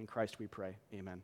In 0.00 0.06
Christ 0.06 0.40
we 0.40 0.48
pray. 0.48 0.74
Amen. 0.92 1.22